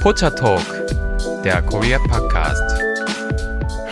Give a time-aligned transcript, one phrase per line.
[0.00, 0.64] Pocha Talk,
[1.44, 2.80] der Korea Podcast.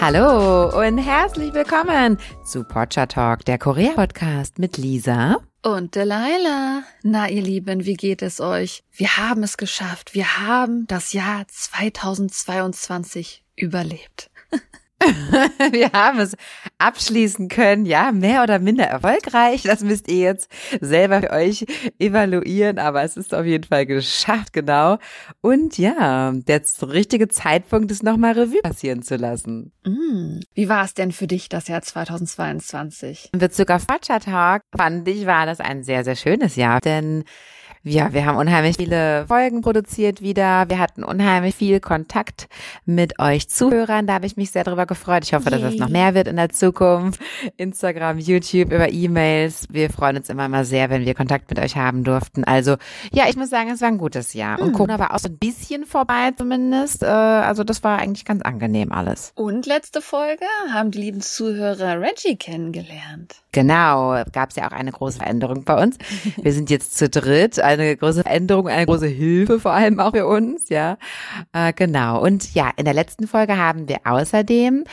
[0.01, 2.16] Hallo und herzlich willkommen
[2.46, 6.82] zu Pocha Talk, der Korea Podcast mit Lisa und Delilah.
[7.02, 8.84] Na, ihr Lieben, wie geht es euch?
[8.91, 10.14] Wir haben es geschafft.
[10.14, 14.30] Wir haben das Jahr 2022 überlebt.
[15.73, 16.37] Wir haben es
[16.79, 19.62] abschließen können, ja, mehr oder minder erfolgreich.
[19.62, 21.67] Das müsst ihr jetzt selber für euch
[21.98, 24.98] evaluieren, aber es ist auf jeden Fall geschafft, genau.
[25.41, 29.73] Und ja, der richtige Zeitpunkt ist nochmal Revue passieren zu lassen.
[29.84, 30.41] Mm.
[30.55, 33.30] Wie war es denn für dich das Jahr 2022?
[33.33, 37.25] In Bezug auf Fatscha Talk fand ich, war das ein sehr, sehr schönes Jahr, denn
[37.88, 40.69] ja, wir haben unheimlich viele Folgen produziert wieder.
[40.69, 42.48] Wir hatten unheimlich viel Kontakt
[42.84, 44.06] mit euch Zuhörern.
[44.06, 45.24] Da habe ich mich sehr darüber gefreut.
[45.24, 45.61] Ich hoffe, Yay.
[45.61, 47.20] dass es noch mehr wird in der Zukunft.
[47.56, 49.69] Instagram, YouTube, über E-Mails.
[49.70, 52.45] Wir freuen uns immer mal sehr, wenn wir Kontakt mit euch haben durften.
[52.45, 52.77] Also
[53.12, 54.61] ja, ich muss sagen, es war ein gutes Jahr.
[54.61, 54.73] Und mhm.
[54.75, 57.02] Corona war auch so ein bisschen vorbei zumindest.
[57.02, 59.33] Äh, also das war eigentlich ganz angenehm alles.
[59.34, 63.36] Und letzte Folge haben die lieben Zuhörer Reggie kennengelernt.
[63.52, 65.96] Genau, gab es ja auch eine große Veränderung bei uns.
[66.36, 70.27] Wir sind jetzt zu dritt, eine große Veränderung, eine große Hilfe vor allem auch für
[70.27, 70.98] uns, ja.
[71.54, 72.22] Äh, genau.
[72.22, 74.84] Und ja, in der letzten Folge haben wir außerdem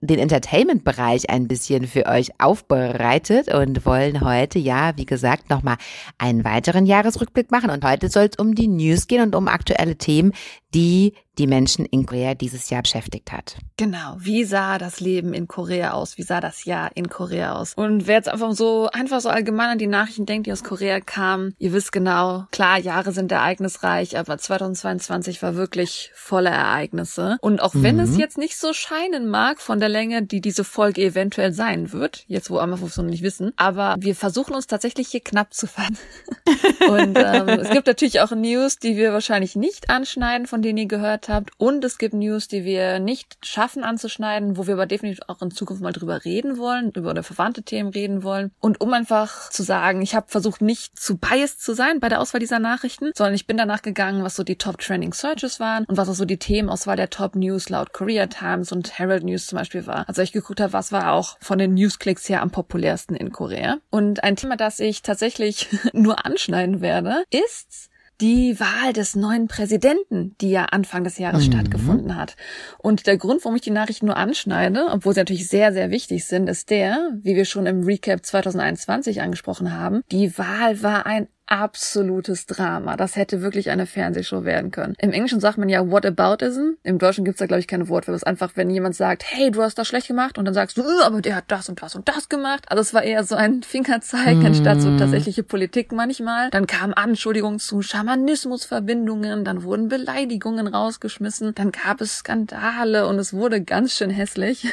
[0.00, 5.76] den Entertainment-Bereich ein bisschen für euch aufbereitet und wollen heute, ja, wie gesagt, nochmal
[6.18, 7.70] einen weiteren Jahresrückblick machen.
[7.70, 10.32] Und heute soll es um die News gehen und um aktuelle Themen,
[10.74, 13.56] die die Menschen in Korea dieses Jahr beschäftigt hat.
[13.76, 14.16] Genau.
[14.18, 16.16] Wie sah das Leben in Korea aus?
[16.16, 17.74] Wie sah das Jahr in Korea aus?
[17.74, 21.00] Und wer jetzt einfach so, einfach so allgemein an die Nachrichten denkt, die aus Korea
[21.00, 27.36] kamen, ihr wisst genau, klar, Jahre sind ereignisreich, aber 2022 war wirklich voller Ereignisse.
[27.40, 28.02] Und auch wenn mhm.
[28.02, 32.24] es jetzt nicht so scheinen mag von der Länge, die diese Folge eventuell sein wird,
[32.28, 35.98] jetzt wo Amazon noch nicht wissen, aber wir versuchen uns tatsächlich hier knapp zu fassen.
[36.88, 40.86] Und ähm, es gibt natürlich auch News, die wir wahrscheinlich nicht anschneiden, von denen ihr
[40.86, 41.50] gehört habt.
[41.58, 45.50] Und es gibt News, die wir nicht schaffen anzuschneiden, wo wir aber definitiv auch in
[45.50, 48.50] Zukunft mal drüber reden wollen, über verwandte Themen reden wollen.
[48.60, 52.20] Und um einfach zu sagen, ich habe versucht, nicht zu biased zu sein bei der
[52.20, 55.84] Auswahl dieser Nachrichten, sondern ich bin danach gegangen, was so die Top Trending Searches waren
[55.84, 59.46] und was auch so die Themenauswahl der Top News laut Korea Times und Herald News
[59.46, 60.08] zum Beispiel war.
[60.08, 63.78] Also ich geguckt habe, was war auch von den Newsklicks her am populärsten in Korea.
[63.90, 70.36] Und ein Thema, das ich tatsächlich nur anschneiden werde, ist die Wahl des neuen Präsidenten,
[70.40, 71.52] die ja Anfang des Jahres mhm.
[71.52, 72.36] stattgefunden hat.
[72.78, 76.24] Und der Grund, warum ich die Nachricht nur anschneide, obwohl sie natürlich sehr, sehr wichtig
[76.24, 81.28] sind, ist der, wie wir schon im Recap 2021 angesprochen haben, die Wahl war ein
[81.46, 82.96] absolutes Drama.
[82.96, 84.94] Das hätte wirklich eine Fernsehshow werden können.
[84.98, 86.72] Im Englischen sagt man ja Whataboutism.
[86.82, 88.24] Im Deutschen gibt's da, glaube ich, keine Wort für das.
[88.24, 91.04] Einfach, wenn jemand sagt, hey, du hast das schlecht gemacht und dann sagst du, äh,
[91.04, 92.64] aber der hat das und das und das gemacht.
[92.68, 94.46] Also es war eher so ein Fingerzeig mm.
[94.46, 96.50] anstatt so tatsächliche Politik manchmal.
[96.50, 103.32] Dann kamen Anschuldigungen zu Schamanismusverbindungen, dann wurden Beleidigungen rausgeschmissen, dann gab es Skandale und es
[103.32, 104.66] wurde ganz schön hässlich.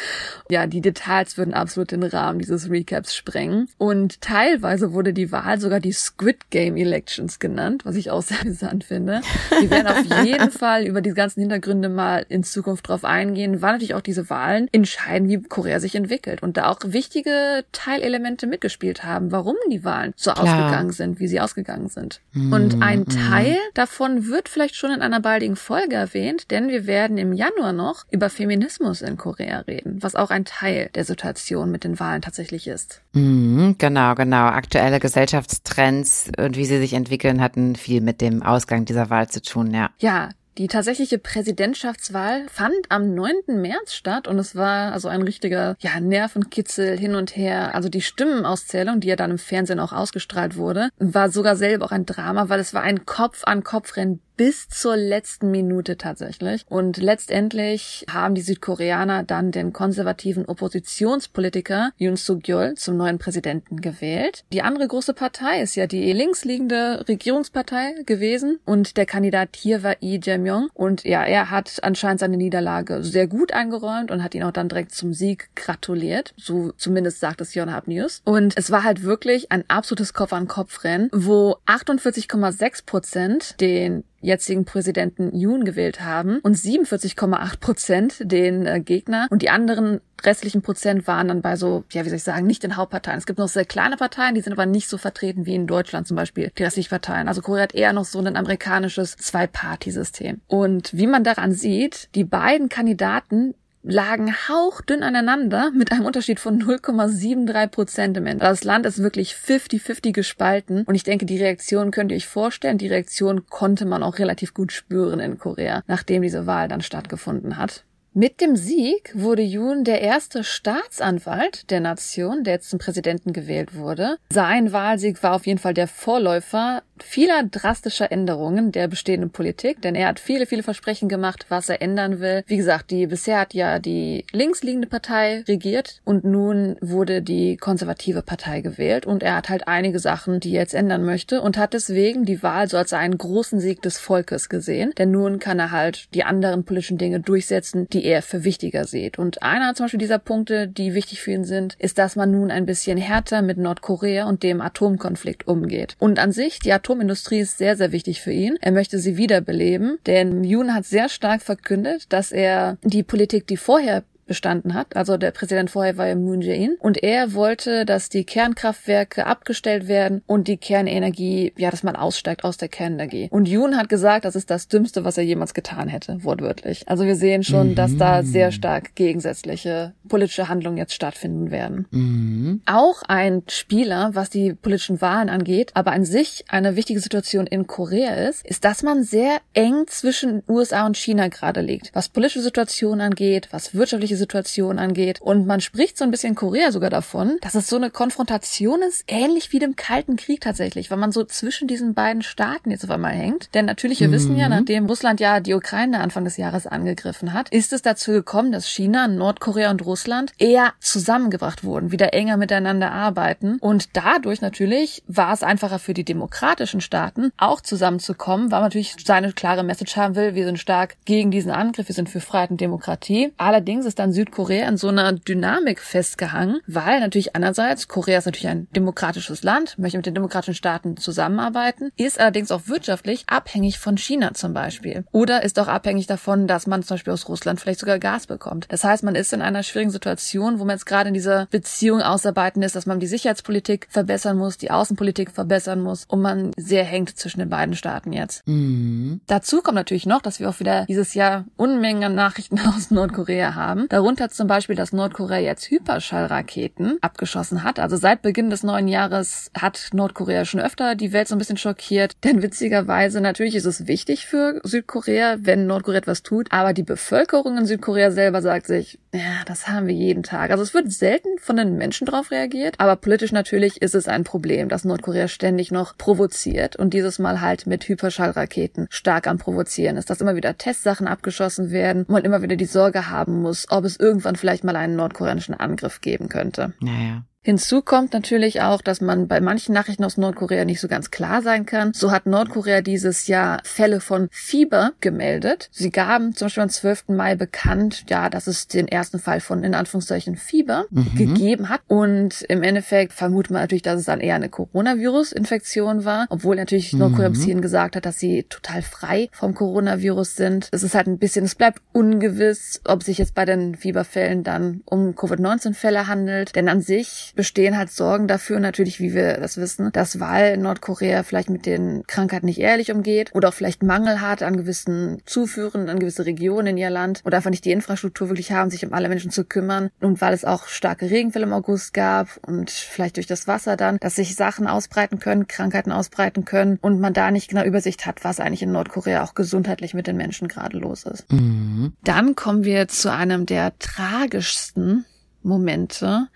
[0.50, 3.68] ja, die Details würden absolut den Rahmen dieses Recaps sprengen.
[3.78, 8.40] Und teilweise wurde die Wahl sogar die Squid Game Elections genannt, was ich auch sehr
[8.42, 9.20] interessant finde.
[9.58, 13.72] Wir werden auf jeden Fall über die ganzen Hintergründe mal in Zukunft drauf eingehen, wann
[13.72, 19.04] natürlich auch diese Wahlen entscheiden, wie Korea sich entwickelt und da auch wichtige Teilelemente mitgespielt
[19.04, 20.44] haben, warum die Wahlen so Klar.
[20.44, 22.20] ausgegangen sind, wie sie ausgegangen sind.
[22.32, 23.08] Mm, und ein mm.
[23.30, 27.72] Teil davon wird vielleicht schon in einer baldigen Folge erwähnt, denn wir werden im Januar
[27.72, 32.22] noch über Feminismus in Korea reden, was auch ein Teil der Situation mit den Wahlen
[32.22, 33.02] tatsächlich ist.
[33.12, 34.46] Mm, genau, genau.
[34.46, 39.28] Aktuelle Gesellschaftstrends Trends und wie sie sich entwickeln, hatten viel mit dem Ausgang dieser Wahl
[39.28, 39.90] zu tun, ja.
[39.98, 43.60] Ja, die tatsächliche Präsidentschaftswahl fand am 9.
[43.60, 47.76] März statt und es war also ein richtiger ja, Nervenkitzel hin und her.
[47.76, 51.92] Also die Stimmenauszählung, die ja dann im Fernsehen auch ausgestrahlt wurde, war sogar selber auch
[51.92, 56.64] ein Drama, weil es war ein Kopf-an-Kopf-Rennen bis zur letzten Minute tatsächlich.
[56.68, 64.44] Und letztendlich haben die Südkoreaner dann den konservativen Oppositionspolitiker Yoon Suk-yeol zum neuen Präsidenten gewählt.
[64.52, 69.96] Die andere große Partei ist ja die linksliegende Regierungspartei gewesen und der Kandidat hier war
[70.00, 74.44] Lee Jae-myung und ja, er hat anscheinend seine Niederlage sehr gut eingeräumt und hat ihn
[74.44, 76.32] auch dann direkt zum Sieg gratuliert.
[76.36, 78.22] So zumindest sagt es Yonhap News.
[78.24, 85.64] Und es war halt wirklich ein absolutes Kopf-an-Kopf-Rennen, wo 48,6 Prozent den jetzigen Präsidenten Yoon
[85.64, 91.42] gewählt haben und 47,8 Prozent den äh, Gegner und die anderen restlichen Prozent waren dann
[91.42, 93.18] bei so, ja, wie soll ich sagen, nicht den Hauptparteien.
[93.18, 96.08] Es gibt noch sehr kleine Parteien, die sind aber nicht so vertreten wie in Deutschland
[96.08, 97.28] zum Beispiel, die restlichen Parteien.
[97.28, 100.40] Also Korea hat eher noch so ein amerikanisches Zwei-Party-System.
[100.48, 106.62] Und wie man daran sieht, die beiden Kandidaten lagen hauchdünn aneinander mit einem Unterschied von
[106.62, 108.44] 0,73 Prozent im Ende.
[108.44, 112.78] Das Land ist wirklich 50-50 gespalten und ich denke, die Reaktion könnt ihr euch vorstellen.
[112.78, 117.56] Die Reaktion konnte man auch relativ gut spüren in Korea, nachdem diese Wahl dann stattgefunden
[117.56, 117.84] hat.
[118.14, 123.76] Mit dem Sieg wurde Yoon der erste Staatsanwalt der Nation, der jetzt zum Präsidenten gewählt
[123.76, 124.16] wurde.
[124.30, 129.94] Sein Wahlsieg war auf jeden Fall der Vorläufer vieler drastischer Änderungen der bestehenden Politik, denn
[129.94, 132.42] er hat viele, viele Versprechen gemacht, was er ändern will.
[132.46, 138.22] Wie gesagt, die bisher hat ja die linksliegende Partei regiert und nun wurde die konservative
[138.22, 141.72] Partei gewählt und er hat halt einige Sachen, die er jetzt ändern möchte und hat
[141.72, 145.70] deswegen die Wahl so als einen großen Sieg des Volkes gesehen, denn nun kann er
[145.70, 149.18] halt die anderen politischen Dinge durchsetzen, die er für wichtiger sieht.
[149.18, 152.50] Und einer zum Beispiel dieser Punkte, die wichtig für ihn sind, ist, dass man nun
[152.50, 155.94] ein bisschen härter mit Nordkorea und dem Atomkonflikt umgeht.
[155.98, 158.56] Und an sich, die Atomindustrie ist sehr, sehr wichtig für ihn.
[158.62, 163.58] Er möchte sie wiederbeleben, denn Yoon hat sehr stark verkündet, dass er die Politik, die
[163.58, 164.94] vorher bestanden hat.
[164.94, 169.88] Also der Präsident vorher war ja Moon Jae-in und er wollte, dass die Kernkraftwerke abgestellt
[169.88, 173.28] werden und die Kernenergie, ja, dass man aussteigt aus der Kernenergie.
[173.30, 176.86] Und Yoon hat gesagt, das ist das Dümmste, was er jemals getan hätte, wortwörtlich.
[176.86, 177.74] Also wir sehen schon, mhm.
[177.74, 181.86] dass da sehr stark gegensätzliche politische Handlungen jetzt stattfinden werden.
[181.90, 182.62] Mhm.
[182.66, 187.66] Auch ein Spieler, was die politischen Wahlen angeht, aber an sich eine wichtige Situation in
[187.66, 191.94] Korea ist, ist, dass man sehr eng zwischen USA und China gerade liegt.
[191.94, 195.20] Was politische Situationen angeht, was wirtschaftliche Situation angeht.
[195.20, 198.82] Und man spricht so ein bisschen in Korea sogar davon, dass es so eine Konfrontation
[198.82, 202.84] ist, ähnlich wie dem Kalten Krieg tatsächlich, weil man so zwischen diesen beiden Staaten jetzt
[202.84, 203.54] auf einmal hängt.
[203.54, 204.12] Denn natürlich, wir mhm.
[204.12, 204.56] wissen ja, mhm.
[204.56, 208.68] nachdem Russland ja die Ukraine Anfang des Jahres angegriffen hat, ist es dazu gekommen, dass
[208.68, 213.58] China, Nordkorea und Russland eher zusammengebracht wurden, wieder enger miteinander arbeiten.
[213.60, 218.96] Und dadurch natürlich war es einfacher für die demokratischen Staaten auch zusammenzukommen, weil man natürlich
[219.04, 222.50] seine klare Message haben will, wir sind stark gegen diesen Angriff, wir sind für Freiheit
[222.50, 223.32] und Demokratie.
[223.36, 228.26] Allerdings ist dann an Südkorea in so einer Dynamik festgehangen, weil natürlich einerseits Korea ist
[228.26, 233.78] natürlich ein demokratisches Land, möchte mit den demokratischen Staaten zusammenarbeiten, ist allerdings auch wirtschaftlich abhängig
[233.78, 235.04] von China zum Beispiel.
[235.12, 238.66] Oder ist auch abhängig davon, dass man zum Beispiel aus Russland vielleicht sogar Gas bekommt.
[238.70, 242.00] Das heißt, man ist in einer schwierigen Situation, wo man jetzt gerade in dieser Beziehung
[242.00, 246.84] ausarbeiten ist, dass man die Sicherheitspolitik verbessern muss, die Außenpolitik verbessern muss und man sehr
[246.84, 248.46] hängt zwischen den beiden Staaten jetzt.
[248.48, 249.20] Mhm.
[249.26, 253.54] Dazu kommt natürlich noch, dass wir auch wieder dieses Jahr Unmengen an Nachrichten aus Nordkorea
[253.54, 253.86] haben.
[253.98, 257.80] Darunter zum Beispiel, dass Nordkorea jetzt Hyperschallraketen abgeschossen hat.
[257.80, 261.56] Also seit Beginn des neuen Jahres hat Nordkorea schon öfter die Welt so ein bisschen
[261.56, 262.12] schockiert.
[262.22, 266.52] Denn witzigerweise, natürlich ist es wichtig für Südkorea, wenn Nordkorea etwas tut.
[266.52, 270.52] Aber die Bevölkerung in Südkorea selber sagt sich, ja, das haben wir jeden Tag.
[270.52, 272.76] Also es wird selten von den Menschen drauf reagiert.
[272.78, 277.40] Aber politisch natürlich ist es ein Problem, dass Nordkorea ständig noch provoziert und dieses Mal
[277.40, 282.24] halt mit Hyperschallraketen stark am Provozieren ist, dass immer wieder Testsachen abgeschossen werden und man
[282.24, 286.28] immer wieder die Sorge haben muss, ob es irgendwann vielleicht mal einen nordkoreanischen Angriff geben
[286.28, 286.72] könnte.
[286.80, 287.24] Naja.
[287.48, 291.40] Hinzu kommt natürlich auch, dass man bei manchen Nachrichten aus Nordkorea nicht so ganz klar
[291.40, 291.94] sein kann.
[291.94, 295.70] So hat Nordkorea dieses Jahr Fälle von Fieber gemeldet.
[295.72, 297.04] Sie gaben zum Beispiel am 12.
[297.08, 301.14] Mai bekannt, ja, dass es den ersten Fall von in Anführungszeichen Fieber mhm.
[301.14, 301.80] gegeben hat.
[301.86, 306.92] Und im Endeffekt vermutet man natürlich, dass es dann eher eine Coronavirus-Infektion war, obwohl natürlich
[306.92, 306.98] mhm.
[306.98, 310.68] Nordkorea bis hierhin gesagt hat, dass sie total frei vom Coronavirus sind.
[310.70, 314.82] Es ist halt ein bisschen, es bleibt ungewiss, ob sich jetzt bei den Fieberfällen dann
[314.84, 316.54] um Covid-19-Fälle handelt.
[316.54, 321.22] Denn an sich bestehen halt Sorgen dafür, natürlich, wie wir das wissen, dass weil Nordkorea
[321.22, 325.88] vielleicht mit den Krankheiten nicht ehrlich umgeht oder auch vielleicht Mangel hat an gewissen Zuführen,
[325.88, 328.92] an gewisse Regionen in ihr Land oder einfach nicht die Infrastruktur wirklich haben, sich um
[328.92, 333.18] alle Menschen zu kümmern und weil es auch starke Regenfälle im August gab und vielleicht
[333.18, 337.30] durch das Wasser dann, dass sich Sachen ausbreiten können, Krankheiten ausbreiten können und man da
[337.30, 341.04] nicht genau Übersicht hat, was eigentlich in Nordkorea auch gesundheitlich mit den Menschen gerade los
[341.04, 341.32] ist.
[341.32, 341.92] Mhm.
[342.02, 345.04] Dann kommen wir zu einem der tragischsten
[345.42, 346.28] Momente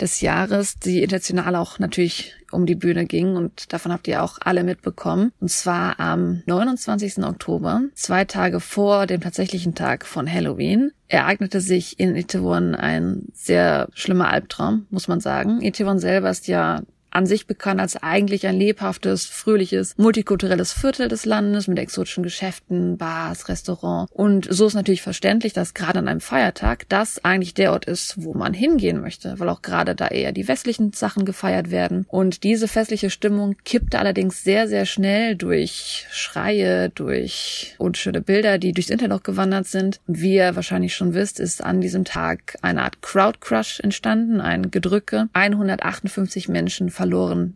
[0.00, 4.38] des Jahres, die international auch natürlich um die Bühne ging und davon habt ihr auch
[4.40, 5.32] alle mitbekommen.
[5.40, 7.18] Und zwar am 29.
[7.24, 13.88] Oktober, zwei Tage vor dem tatsächlichen Tag von Halloween, ereignete sich in Itaewon ein sehr
[13.94, 15.60] schlimmer Albtraum, muss man sagen.
[15.62, 16.82] Itaewon selber ist ja
[17.16, 22.98] an sich bekannt als eigentlich ein lebhaftes, fröhliches, multikulturelles Viertel des Landes mit exotischen Geschäften,
[22.98, 24.12] Bars, Restaurants.
[24.12, 28.22] Und so ist natürlich verständlich, dass gerade an einem Feiertag das eigentlich der Ort ist,
[28.22, 32.04] wo man hingehen möchte, weil auch gerade da eher die westlichen Sachen gefeiert werden.
[32.08, 38.72] Und diese festliche Stimmung kippte allerdings sehr, sehr schnell durch Schreie, durch unschöne Bilder, die
[38.72, 40.00] durchs Internet gewandert sind.
[40.06, 45.28] Wie ihr wahrscheinlich schon wisst, ist an diesem Tag eine Art Crowdcrush entstanden, ein Gedrücke.
[45.32, 46.90] 158 Menschen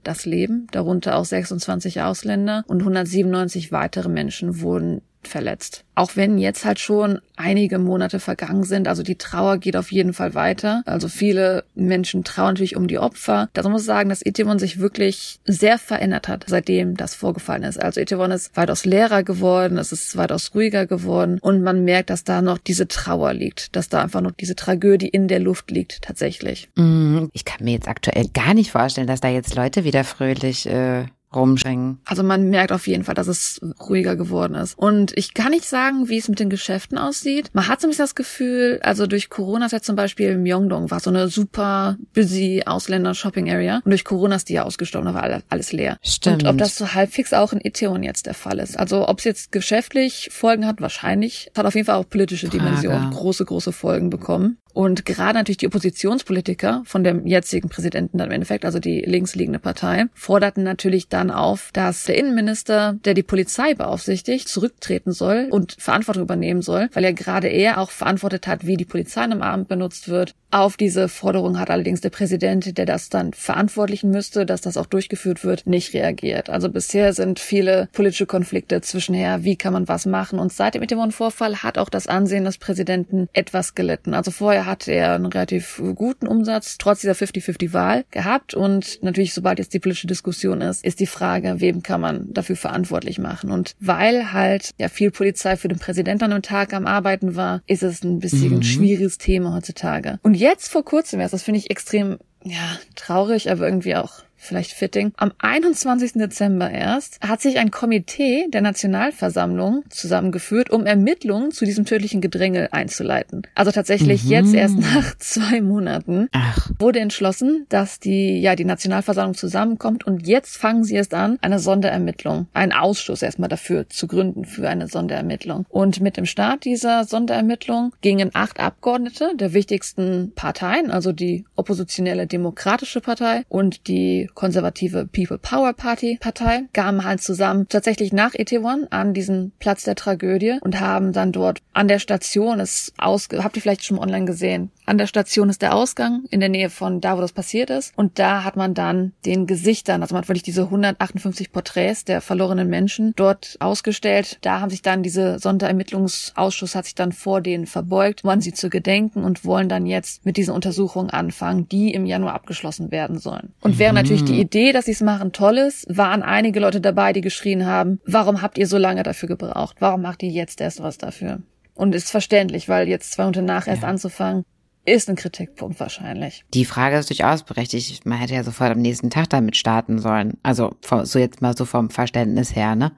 [0.03, 5.85] das Leben, darunter auch 26 Ausländer und 197 weitere Menschen wurden verletzt.
[5.95, 10.13] Auch wenn jetzt halt schon einige Monate vergangen sind, also die Trauer geht auf jeden
[10.13, 10.83] Fall weiter.
[10.87, 13.49] Also viele Menschen trauern natürlich um die Opfer.
[13.53, 17.81] Da muss ich sagen, dass Etewon sich wirklich sehr verändert hat, seitdem das vorgefallen ist.
[17.81, 22.25] Also Etewon ist weitaus leerer geworden, es ist weitaus ruhiger geworden und man merkt, dass
[22.25, 26.03] da noch diese Trauer liegt, dass da einfach noch diese Tragödie in der Luft liegt
[26.03, 26.69] tatsächlich.
[26.77, 30.67] Mm, ich kann mir jetzt aktuell gar nicht vorstellen, dass da jetzt Leute wieder fröhlich
[30.67, 32.01] äh, rumschwingen.
[32.05, 34.77] Also man merkt auf jeden Fall, dass es ruhiger geworden ist.
[34.79, 37.51] Und ich kann nicht sagen, wie es mit den Geschäften aussieht.
[37.53, 40.91] Man hat so ein bisschen das Gefühl, also durch Corona ist ja zum Beispiel Myeongdong
[40.91, 43.81] war so eine super busy Ausländer-Shopping-Area.
[43.85, 45.99] Und durch Corona ist die ja ausgestorben, da war alles leer.
[46.03, 46.43] Stimmt.
[46.43, 48.79] Und ob das so halbfix auch in Iteon jetzt der Fall ist.
[48.79, 51.51] Also ob es jetzt geschäftlich Folgen hat, wahrscheinlich.
[51.53, 52.51] Es hat auf jeden Fall auch politische.
[52.51, 54.59] Dimensionen, große, große Folgen bekommen.
[54.73, 59.59] Und gerade natürlich die Oppositionspolitiker von dem jetzigen Präsidenten dann im Endeffekt, also die linksliegende
[59.59, 65.77] Partei, forderten natürlich dann auf, dass der Innenminister, der die Polizei beaufsichtigt, zurücktreten soll und
[65.79, 69.69] Verantwortung übernehmen soll, weil er gerade er auch verantwortet hat, wie die Polizei am Abend
[69.69, 70.35] benutzt wird.
[70.53, 74.87] Auf diese Forderung hat allerdings der Präsident, der das dann verantwortlichen müsste, dass das auch
[74.87, 76.51] durchgeführt wird, nicht reagiert.
[76.51, 80.41] Also bisher sind viele politische Konflikte zwischenher, wie kann man was machen.
[80.41, 84.13] Und seit dem Itaewon-Vorfall hat auch das Ansehen des Präsidenten etwas gelitten.
[84.13, 88.55] Also vorher hat er einen relativ guten Umsatz, trotz dieser 50-50-Wahl gehabt.
[88.55, 92.57] Und natürlich, sobald jetzt die politische Diskussion ist, ist die Frage, wem kann man dafür
[92.57, 93.51] verantwortlich machen.
[93.51, 97.63] Und weil halt ja viel Polizei für den Präsidenten an einem Tag am Arbeiten war,
[97.67, 98.57] ist es ein bisschen Mhm.
[98.59, 100.19] ein schwieriges Thema heutzutage.
[100.23, 104.73] Und jetzt vor kurzem erst, das finde ich extrem ja, traurig, aber irgendwie auch vielleicht
[104.73, 105.13] fitting.
[105.17, 106.15] Am 21.
[106.15, 112.73] Dezember erst hat sich ein Komitee der Nationalversammlung zusammengeführt, um Ermittlungen zu diesem tödlichen Gedränge
[112.73, 113.43] einzuleiten.
[113.55, 114.31] Also tatsächlich Mhm.
[114.31, 120.27] jetzt erst nach zwei Monaten Ach, wurde entschlossen, dass die, ja, die Nationalversammlung zusammenkommt und
[120.27, 124.89] jetzt fangen sie erst an, eine Sonderermittlung, einen Ausschuss erstmal dafür zu gründen für eine
[124.89, 125.67] Sonderermittlung.
[125.69, 132.27] Und mit dem Start dieser Sonderermittlung gingen acht Abgeordnete der wichtigsten Parteien, also die oppositionelle
[132.27, 138.87] Demokratische Partei und die konservative People Power Party Partei, gaben halt zusammen tatsächlich nach Itaewon
[138.91, 143.57] an diesen Platz der Tragödie und haben dann dort an der Station es ausge, habt
[143.57, 147.01] ihr vielleicht schon online gesehen, an der Station ist der Ausgang in der Nähe von
[147.01, 147.93] da, wo das passiert ist.
[147.97, 152.21] Und da hat man dann den Gesichtern, also man hat wirklich diese 158 Porträts der
[152.21, 154.39] verlorenen Menschen dort ausgestellt.
[154.41, 158.69] Da haben sich dann diese Sonderermittlungsausschuss hat sich dann vor denen verbeugt, wollen sie zu
[158.69, 163.53] gedenken und wollen dann jetzt mit diesen Untersuchungen anfangen, die im Januar abgeschlossen werden sollen.
[163.61, 167.13] Und während natürlich die Idee, dass sie es machen, toll ist, waren einige Leute dabei,
[167.13, 169.77] die geschrien haben, warum habt ihr so lange dafür gebraucht?
[169.79, 171.39] Warum macht ihr jetzt erst was dafür?
[171.75, 173.89] Und ist verständlich, weil jetzt zwei Monate nach erst Ja.
[173.89, 174.45] anzufangen,
[174.91, 176.45] ist ein Kritikpunkt wahrscheinlich.
[176.55, 178.07] die Frage ist durchaus berechtigt.
[178.07, 180.39] Man hätte ja sofort am nächsten Tag damit starten sollen.
[180.43, 182.93] Also so jetzt mal so vom Verständnis her, ne?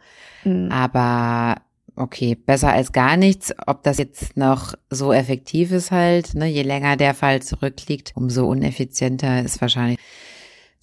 [0.44, 0.70] Mhm.
[0.70, 1.60] Aber
[1.96, 3.54] okay, besser als gar nichts.
[3.66, 6.46] Ob das jetzt noch so effektiv ist halt, ne?
[6.46, 9.98] Je länger der Fall zurückliegt, umso uneffizienter ist wahrscheinlich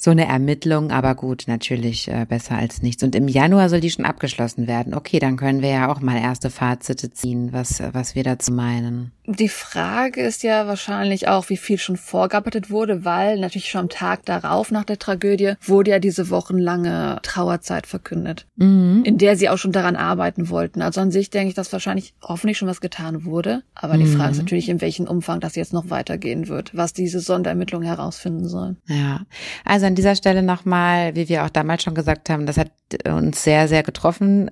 [0.01, 3.03] so eine Ermittlung, aber gut, natürlich äh, besser als nichts.
[3.03, 4.93] Und im Januar soll die schon abgeschlossen werden.
[4.93, 9.11] Okay, dann können wir ja auch mal erste Fazite ziehen, was, was wir dazu meinen.
[9.25, 13.89] Die Frage ist ja wahrscheinlich auch, wie viel schon vorgearbeitet wurde, weil natürlich schon am
[13.89, 19.03] Tag darauf nach der Tragödie wurde ja diese wochenlange Trauerzeit verkündet, Mhm.
[19.03, 20.81] in der sie auch schon daran arbeiten wollten.
[20.81, 23.63] Also an sich denke ich, dass wahrscheinlich hoffentlich schon was getan wurde.
[23.75, 24.43] Aber die Frage ist Mhm.
[24.45, 28.77] natürlich, in welchem Umfang das jetzt noch weitergehen wird, was diese Sonderermittlungen herausfinden sollen.
[28.87, 29.25] Ja,
[29.65, 32.71] also an dieser Stelle nochmal, wie wir auch damals schon gesagt haben, das hat
[33.07, 34.51] uns sehr, sehr getroffen,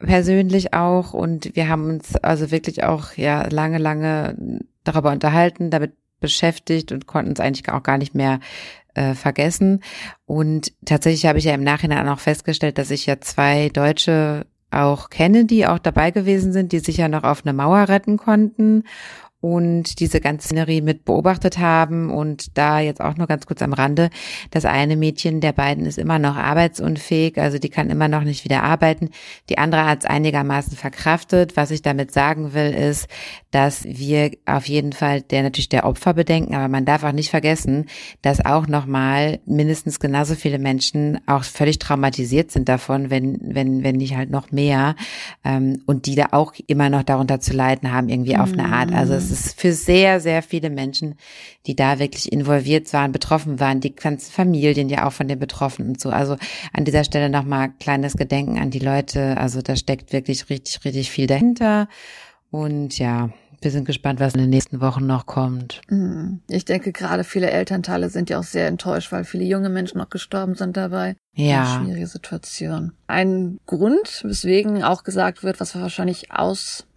[0.00, 1.14] persönlich auch.
[1.14, 7.06] Und wir haben uns also wirklich auch ja lange, lange darüber unterhalten, damit beschäftigt und
[7.06, 8.40] konnten es eigentlich auch gar nicht mehr
[8.94, 9.84] äh, vergessen.
[10.26, 15.08] Und tatsächlich habe ich ja im Nachhinein auch festgestellt, dass ich ja zwei Deutsche auch
[15.08, 18.82] kenne, die auch dabei gewesen sind, die sich ja noch auf eine Mauer retten konnten
[19.40, 23.72] und diese ganze Szenerie mit beobachtet haben und da jetzt auch nur ganz kurz am
[23.72, 24.10] Rande,
[24.50, 28.44] das eine Mädchen der beiden ist immer noch arbeitsunfähig, also die kann immer noch nicht
[28.44, 29.10] wieder arbeiten.
[29.48, 31.56] Die andere hat es einigermaßen verkraftet.
[31.56, 33.06] Was ich damit sagen will, ist,
[33.52, 37.30] dass wir auf jeden Fall der natürlich der Opfer bedenken, aber man darf auch nicht
[37.30, 37.86] vergessen,
[38.22, 43.96] dass auch nochmal mindestens genauso viele Menschen auch völlig traumatisiert sind davon, wenn, wenn, wenn
[43.96, 44.96] nicht halt noch mehr,
[45.44, 48.92] ähm, und die da auch immer noch darunter zu leiden haben, irgendwie auf eine Art.
[48.92, 51.14] Also es ist für sehr, sehr viele Menschen,
[51.66, 55.90] die da wirklich involviert waren, betroffen waren, die ganzen Familien ja auch von den Betroffenen
[55.90, 56.10] und so.
[56.10, 56.36] Also
[56.72, 59.36] an dieser Stelle nochmal kleines Gedenken an die Leute.
[59.36, 61.88] Also da steckt wirklich richtig, richtig viel dahinter.
[62.50, 63.30] Und ja,
[63.60, 65.80] Wir sind gespannt, was in den nächsten Wochen noch kommt.
[65.88, 66.40] Hm.
[66.48, 70.10] Ich denke, gerade viele Elternteile sind ja auch sehr enttäuscht, weil viele junge Menschen noch
[70.10, 71.16] gestorben sind dabei.
[71.34, 71.74] Ja.
[71.74, 72.92] Eine schwierige Situation.
[73.08, 76.30] Ein Grund, weswegen auch gesagt wird, was wahrscheinlich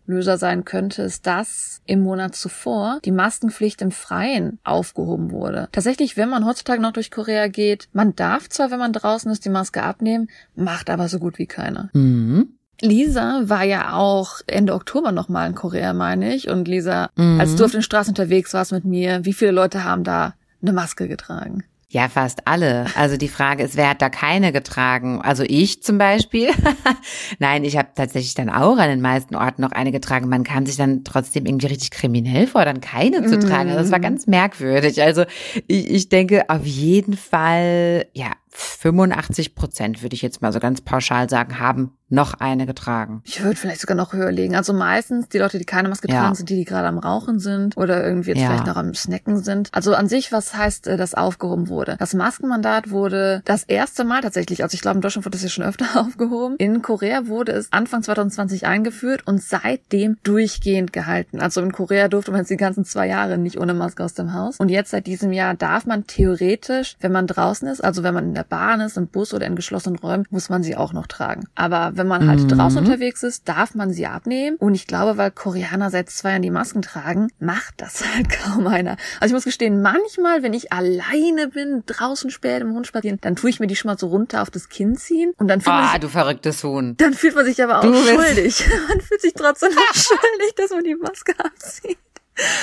[0.08, 5.70] Auslöser sein könnte, ist, dass im Monat zuvor die Maskenpflicht im Freien aufgehoben wurde.
[5.72, 9.46] Tatsächlich, wenn man heutzutage noch durch Korea geht, man darf zwar, wenn man draußen ist,
[9.46, 11.89] die Maske abnehmen, macht aber so gut wie keiner.
[11.93, 12.50] Mhm.
[12.81, 16.50] Lisa war ja auch Ende Oktober nochmal in Korea, meine ich.
[16.50, 17.39] Und Lisa, Mhm.
[17.39, 20.74] als du auf den Straßen unterwegs warst mit mir, wie viele Leute haben da eine
[20.74, 21.63] Maske getragen?
[21.91, 22.86] Ja, fast alle.
[22.95, 25.19] Also die Frage ist, wer hat da keine getragen?
[25.21, 26.51] Also ich zum Beispiel.
[27.39, 30.29] Nein, ich habe tatsächlich dann auch an den meisten Orten noch eine getragen.
[30.29, 33.71] Man kam sich dann trotzdem irgendwie richtig kriminell vor, dann keine zu tragen.
[33.71, 35.01] Also das war ganz merkwürdig.
[35.01, 35.25] Also
[35.67, 40.81] ich, ich denke auf jeden Fall, ja, 85 Prozent würde ich jetzt mal so ganz
[40.81, 43.22] pauschal sagen, haben noch eine getragen.
[43.24, 44.53] Ich würde vielleicht sogar noch höher legen.
[44.58, 46.20] Also meistens die Leute, die keine Maske Ja.
[46.20, 48.48] tragen, sind die, die gerade am Rauchen sind oder irgendwie jetzt Ja.
[48.48, 49.70] vielleicht noch am Snacken sind.
[49.72, 51.96] Also an sich, was heißt, äh, dass aufgehoben wurde?
[52.00, 55.50] Das Maskenmandat wurde das erste Mal tatsächlich, also ich glaube in Deutschland wurde das ja
[55.50, 56.58] schon öfter aufgehoben.
[56.58, 61.39] In Korea wurde es Anfang 2020 eingeführt und seitdem durchgehend gehalten.
[61.39, 64.34] Also in Korea durfte man jetzt die ganzen zwei Jahre nicht ohne Maske aus dem
[64.34, 64.58] Haus.
[64.58, 68.25] Und jetzt seit diesem Jahr darf man theoretisch, wenn man draußen ist, also wenn man
[68.25, 71.07] in der Bahn ist, im Bus oder in geschlossenen Räumen, muss man sie auch noch
[71.07, 71.43] tragen.
[71.55, 72.48] Aber wenn man halt Mhm.
[72.50, 74.57] draußen unterwegs ist, darf man sie abnehmen.
[74.57, 78.67] Und ich glaube, weil Koreaner seit zwei Jahren die Masken tragen, macht das halt kaum
[78.67, 78.98] einer.
[79.19, 83.36] Also ich muss gestehen, manchmal, wenn ich alleine bin, draußen spät im Hund spazieren, dann
[83.36, 85.75] tue ich mir die schon mal so runter auf das Kinn ziehen und dann fühlt
[85.75, 86.95] man Ah, sich du verrücktes Huhn.
[86.98, 88.65] dann fühlt man sich aber auch schuldig.
[88.89, 91.98] Man fühlt sich trotzdem schuldig, dass man die Maske abzieht.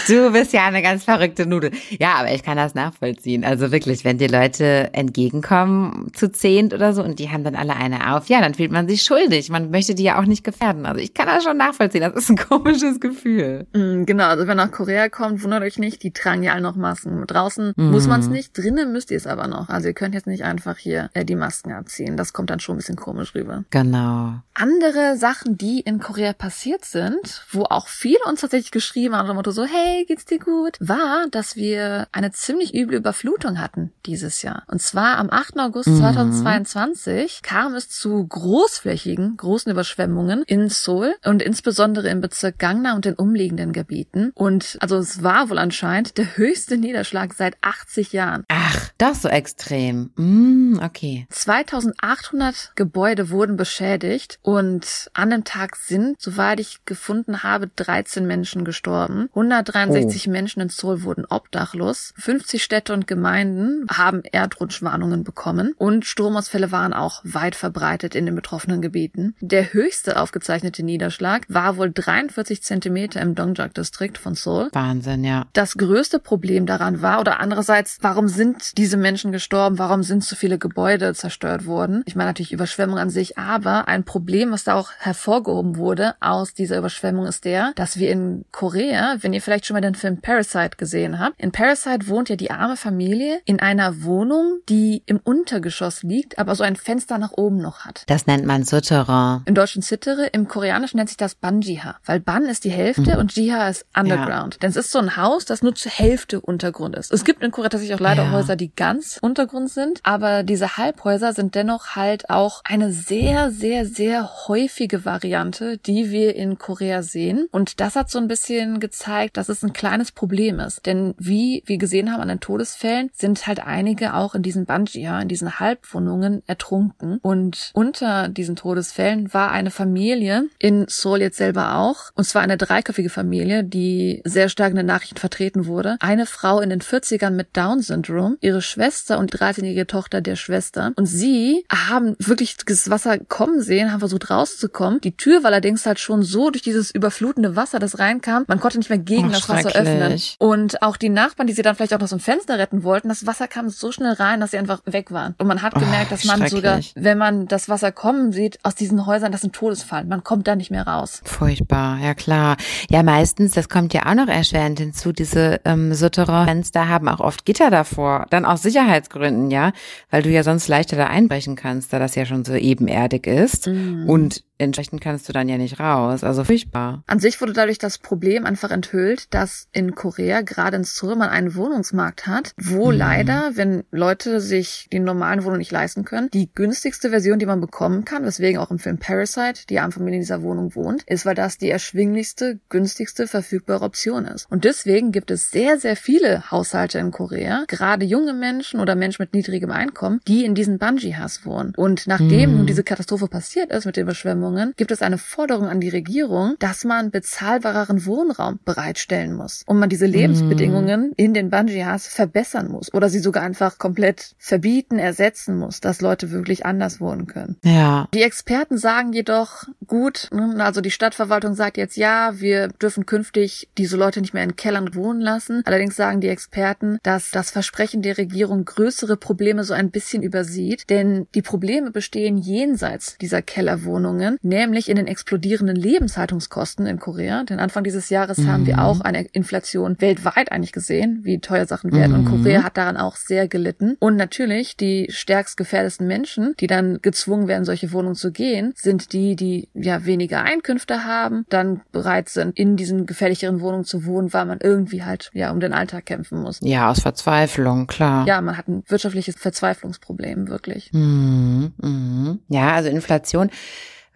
[0.08, 1.70] Du bist ja eine ganz verrückte Nudel.
[2.00, 3.44] Ja, aber ich kann das nachvollziehen.
[3.44, 7.76] Also wirklich, wenn dir Leute entgegenkommen zu zehnt oder so und die haben dann alle
[7.76, 9.50] eine auf, ja, dann fühlt man sich schuldig.
[9.50, 10.86] Man möchte die ja auch nicht gefährden.
[10.86, 12.00] Also ich kann das schon nachvollziehen.
[12.00, 13.66] Das ist ein komisches Gefühl.
[13.74, 16.76] Mm, Genau, also wenn nach Korea kommt, wundert euch nicht, die tragen ja alle noch
[16.76, 17.26] Masken.
[17.26, 19.68] Draußen muss man es nicht, drinnen müsst ihr es aber noch.
[19.68, 22.16] Also ihr könnt jetzt nicht einfach hier äh, die Masken abziehen.
[22.16, 23.64] Das kommt dann schon ein bisschen komisch rüber.
[23.70, 24.34] Genau.
[24.54, 29.50] Andere Sachen, die in Korea passiert sind, wo auch viele uns tatsächlich geschrieben haben, Motto
[29.58, 30.76] so, hey, geht's dir gut?
[30.78, 34.62] War, dass wir eine ziemlich üble Überflutung hatten dieses Jahr.
[34.68, 35.58] Und zwar am 8.
[35.58, 42.94] August 2022 kam es zu großflächigen, großen Überschwemmungen in Seoul und insbesondere im Bezirk Gangnam
[42.94, 44.30] und den umliegenden Gebieten.
[44.36, 48.44] Und also es war wohl anscheinend der höchste Niederschlag seit 80 Jahren.
[48.46, 50.12] Ach, das so extrem.
[50.14, 51.26] Mm, okay.
[51.30, 58.64] 2800 Gebäude wurden beschädigt und an dem Tag sind, soweit ich gefunden habe, 13 Menschen
[58.64, 59.28] gestorben.
[59.50, 62.12] 163 Menschen in Seoul wurden obdachlos.
[62.18, 68.34] 50 Städte und Gemeinden haben Erdrutschwarnungen bekommen und Stromausfälle waren auch weit verbreitet in den
[68.34, 69.34] betroffenen Gebieten.
[69.40, 74.68] Der höchste aufgezeichnete Niederschlag war wohl 43 Zentimeter im Dongjak-Distrikt von Seoul.
[74.72, 75.46] Wahnsinn, ja.
[75.54, 79.78] Das größte Problem daran war, oder andererseits, warum sind diese Menschen gestorben?
[79.78, 82.02] Warum sind so viele Gebäude zerstört worden?
[82.06, 86.54] Ich meine natürlich Überschwemmung an sich, aber ein Problem, was da auch hervorgehoben wurde aus
[86.54, 90.20] dieser Überschwemmung, ist der, dass wir in Korea, wenn ihr vielleicht schon mal den Film
[90.20, 95.18] Parasite gesehen habt, in Parasite wohnt ja die arme Familie in einer Wohnung, die im
[95.18, 98.04] Untergeschoss liegt, aber so ein Fenster nach oben noch hat.
[98.06, 99.42] Das nennt man Souterrain.
[99.44, 103.32] Im Deutschen Sittere, im Koreanischen nennt sich das Banjiha, weil Ban ist die Hälfte und
[103.32, 104.62] Jiha ist Underground.
[104.62, 107.12] Denn es ist so ein Haus, das nur zur Hälfte Untergrund ist.
[107.12, 108.30] Es gibt in Korea tatsächlich auch leider Ja.
[108.32, 113.86] Häuser, die ganz Untergrund sind, aber diese Halbhäuser sind dennoch halt auch eine sehr, sehr,
[113.86, 117.46] sehr häufige Variante, die wir in Korea sehen.
[117.50, 120.86] Und das hat so ein bisschen gezeigt, dass es ein kleines Problem ist.
[120.86, 125.20] Denn wie wir gesehen haben an den Todesfällen, sind halt einige auch in diesen Banjiha,
[125.20, 127.18] in diesen Halbwohnungen ertrunken.
[127.22, 132.10] Und unter diesen Todesfällen war eine Familie in Seoul jetzt selber auch.
[132.14, 135.96] Und zwar eine dreiköpfige Familie, die sehr stark in den Nachrichten vertreten wurde.
[136.00, 140.92] Eine Frau in den 40ern mit Down-Syndrom, ihre Schwester und die 13-jährige Tochter der Schwester.
[140.96, 145.00] Und sie haben wirklich das Wasser kommen sehen, haben versucht rauszukommen.
[145.00, 148.78] Die Tür war allerdings halt schon so durch dieses überflutende Wasser, das reinkam, man konnte
[148.78, 150.20] nicht mehr gegen Oh, das Wasser öffnen.
[150.38, 153.08] Und auch die Nachbarn, die sie dann vielleicht auch noch so ein Fenster retten wollten,
[153.08, 155.34] das Wasser kam so schnell rein, dass sie einfach weg waren.
[155.38, 158.74] Und man hat Oh, gemerkt, dass man sogar, wenn man das Wasser kommen sieht, aus
[158.74, 160.08] diesen Häusern, das sind Todesfallen.
[160.08, 161.20] Man kommt da nicht mehr raus.
[161.24, 162.56] Furchtbar, ja klar.
[162.90, 167.44] Ja, meistens, das kommt ja auch noch erschwerend hinzu, diese ähm, Souterrain-Fenster haben auch oft
[167.44, 169.72] Gitter davor, dann aus Sicherheitsgründen, ja,
[170.10, 173.66] weil du ja sonst leichter da einbrechen kannst, da das ja schon so ebenerdig ist.
[173.68, 176.24] Und entsprechend kannst du dann ja nicht raus.
[176.24, 177.02] Also furchtbar.
[177.06, 181.30] An sich wurde dadurch das Problem einfach enthüllt, dass in Korea gerade in Seoul man
[181.30, 182.98] einen Wohnungsmarkt hat, wo mhm.
[182.98, 187.60] leider, wenn Leute sich die normalen Wohnungen nicht leisten können, die günstigste Version, die man
[187.60, 191.24] bekommen kann, weswegen auch im Film Parasite die arme Familie in dieser Wohnung wohnt, ist,
[191.24, 194.46] weil das die erschwinglichste, günstigste verfügbare Option ist.
[194.50, 199.22] Und deswegen gibt es sehr, sehr viele Haushalte in Korea, gerade junge Menschen oder Menschen
[199.22, 201.74] mit niedrigem Einkommen, die in diesen Bungee-Hass wohnen.
[201.76, 202.56] Und nachdem mhm.
[202.58, 206.54] nun diese Katastrophe passiert ist mit den Überschwemmungen, gibt es eine Forderung an die Regierung,
[206.58, 212.92] dass man bezahlbareren Wohnraum bereitstellen muss und man diese Lebensbedingungen in den Bungee-Hass verbessern muss
[212.92, 217.56] oder sie sogar einfach komplett verbieten, ersetzen muss, dass Leute wirklich anders wohnen können.
[217.64, 218.08] Ja.
[218.14, 223.68] Die Experten sagen jedoch, gut, ne, also die Stadtverwaltung sagt jetzt, ja, wir dürfen künftig
[223.76, 225.62] diese Leute nicht mehr in Kellern wohnen lassen.
[225.64, 230.88] Allerdings sagen die Experten, dass das Versprechen der Regierung größere Probleme so ein bisschen übersieht,
[230.90, 237.44] denn die Probleme bestehen jenseits dieser Kellerwohnungen, nämlich in den explodierenden Lebenshaltungskosten in Korea.
[237.44, 238.48] Denn Anfang dieses Jahres mhm.
[238.48, 238.80] haben wir mhm.
[238.80, 242.12] auch eine Inflation weltweit eigentlich gesehen, wie teuer Sachen werden.
[242.12, 242.18] Mhm.
[242.18, 243.96] Und Korea hat daran auch sehr gelitten.
[244.00, 249.12] Und natürlich die stärkst gefährdesten Menschen, die dann gezwungen werden, solche Wohnungen zu gehen, sind
[249.12, 254.32] die, die ja weniger Einkünfte haben, dann bereit sind, in diesen gefährlicheren Wohnungen zu wohnen,
[254.32, 256.60] weil man irgendwie halt ja um den Alltag kämpfen muss.
[256.62, 258.26] Ja, aus Verzweiflung, klar.
[258.26, 260.92] Ja, man hat ein wirtschaftliches Verzweiflungsproblem, wirklich.
[260.92, 261.72] Mhm.
[261.80, 262.40] Mhm.
[262.48, 263.50] Ja, also Inflation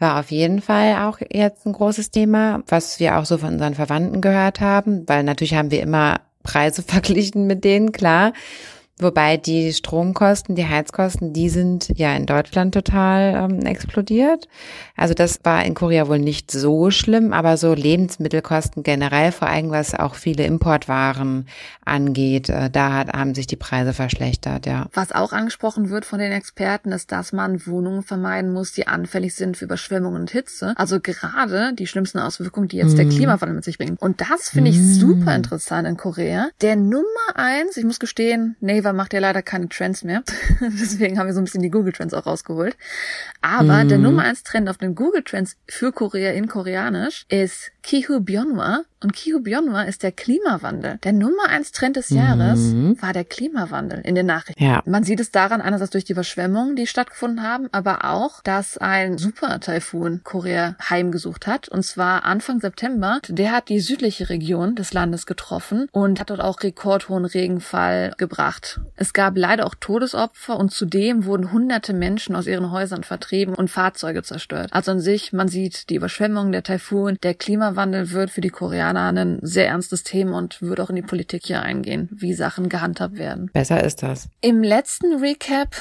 [0.03, 3.75] war auf jeden Fall auch jetzt ein großes Thema, was wir auch so von unseren
[3.75, 8.35] Verwandten gehört haben, weil natürlich haben wir immer Preise verglichen mit denen, klar.
[8.98, 14.48] Wobei die Stromkosten, die Heizkosten, die sind ja in Deutschland total ähm, explodiert.
[14.96, 19.70] Also das war in Korea wohl nicht so schlimm, aber so Lebensmittelkosten generell, vor allem
[19.70, 21.46] was auch viele Importwaren
[21.85, 24.87] angeht, äh, da hat, haben sich die Preise verschlechtert, ja.
[24.92, 29.35] Was auch angesprochen wird von den Experten, ist, dass man Wohnungen vermeiden muss, die anfällig
[29.35, 30.74] sind für Überschwemmungen und Hitze.
[30.76, 32.96] Also gerade die schlimmsten Auswirkungen, die jetzt mm.
[32.96, 33.11] der mhm.
[33.11, 34.00] Klimawandel mit sich bringt.
[34.00, 34.92] Und das finde ich mm.
[34.92, 36.48] super interessant in Korea.
[36.61, 40.23] Der Nummer eins, ich muss gestehen, Naver macht ja leider keine Trends mehr.
[40.61, 42.77] Deswegen haben wir so ein bisschen die Google Trends auch rausgeholt.
[43.40, 43.88] Aber mhm.
[43.88, 48.83] der Nummer eins Trend auf den Google Trends für Korea in Koreanisch ist Kihu Byonwa.
[49.03, 50.99] Und Kihu Byonwa ist der Klimawandel.
[51.03, 53.03] Der Nummer eins Trend des Jahres mhm.
[53.03, 54.62] war der Klimawandel in den Nachrichten.
[54.62, 54.83] Ja.
[54.87, 59.18] Man sieht es daran einerseits durch die Überschwemmungen, die stattgefunden haben, aber auch, dass ein
[59.18, 61.68] Super-Taifun Korea heimgesucht hat.
[61.68, 63.21] Und zwar Anfang September.
[63.29, 68.71] Der hat die südliche Region des Landes getroffen und hat dort auch rekordhohen Regenfall gebracht.
[68.96, 73.70] Es gab leider auch Todesopfer und zudem wurden hunderte Menschen aus ihren Häusern vertrieben und
[73.70, 74.70] Fahrzeuge zerstört.
[74.72, 79.12] Also an sich, man sieht die Überschwemmung, der Taifun, der Klimawandel wird für die Koreaner
[79.12, 83.18] ein sehr ernstes Thema und wird auch in die Politik hier eingehen, wie Sachen gehandhabt
[83.18, 83.50] werden.
[83.52, 84.28] Besser ist das.
[84.40, 85.76] Im letzten Recap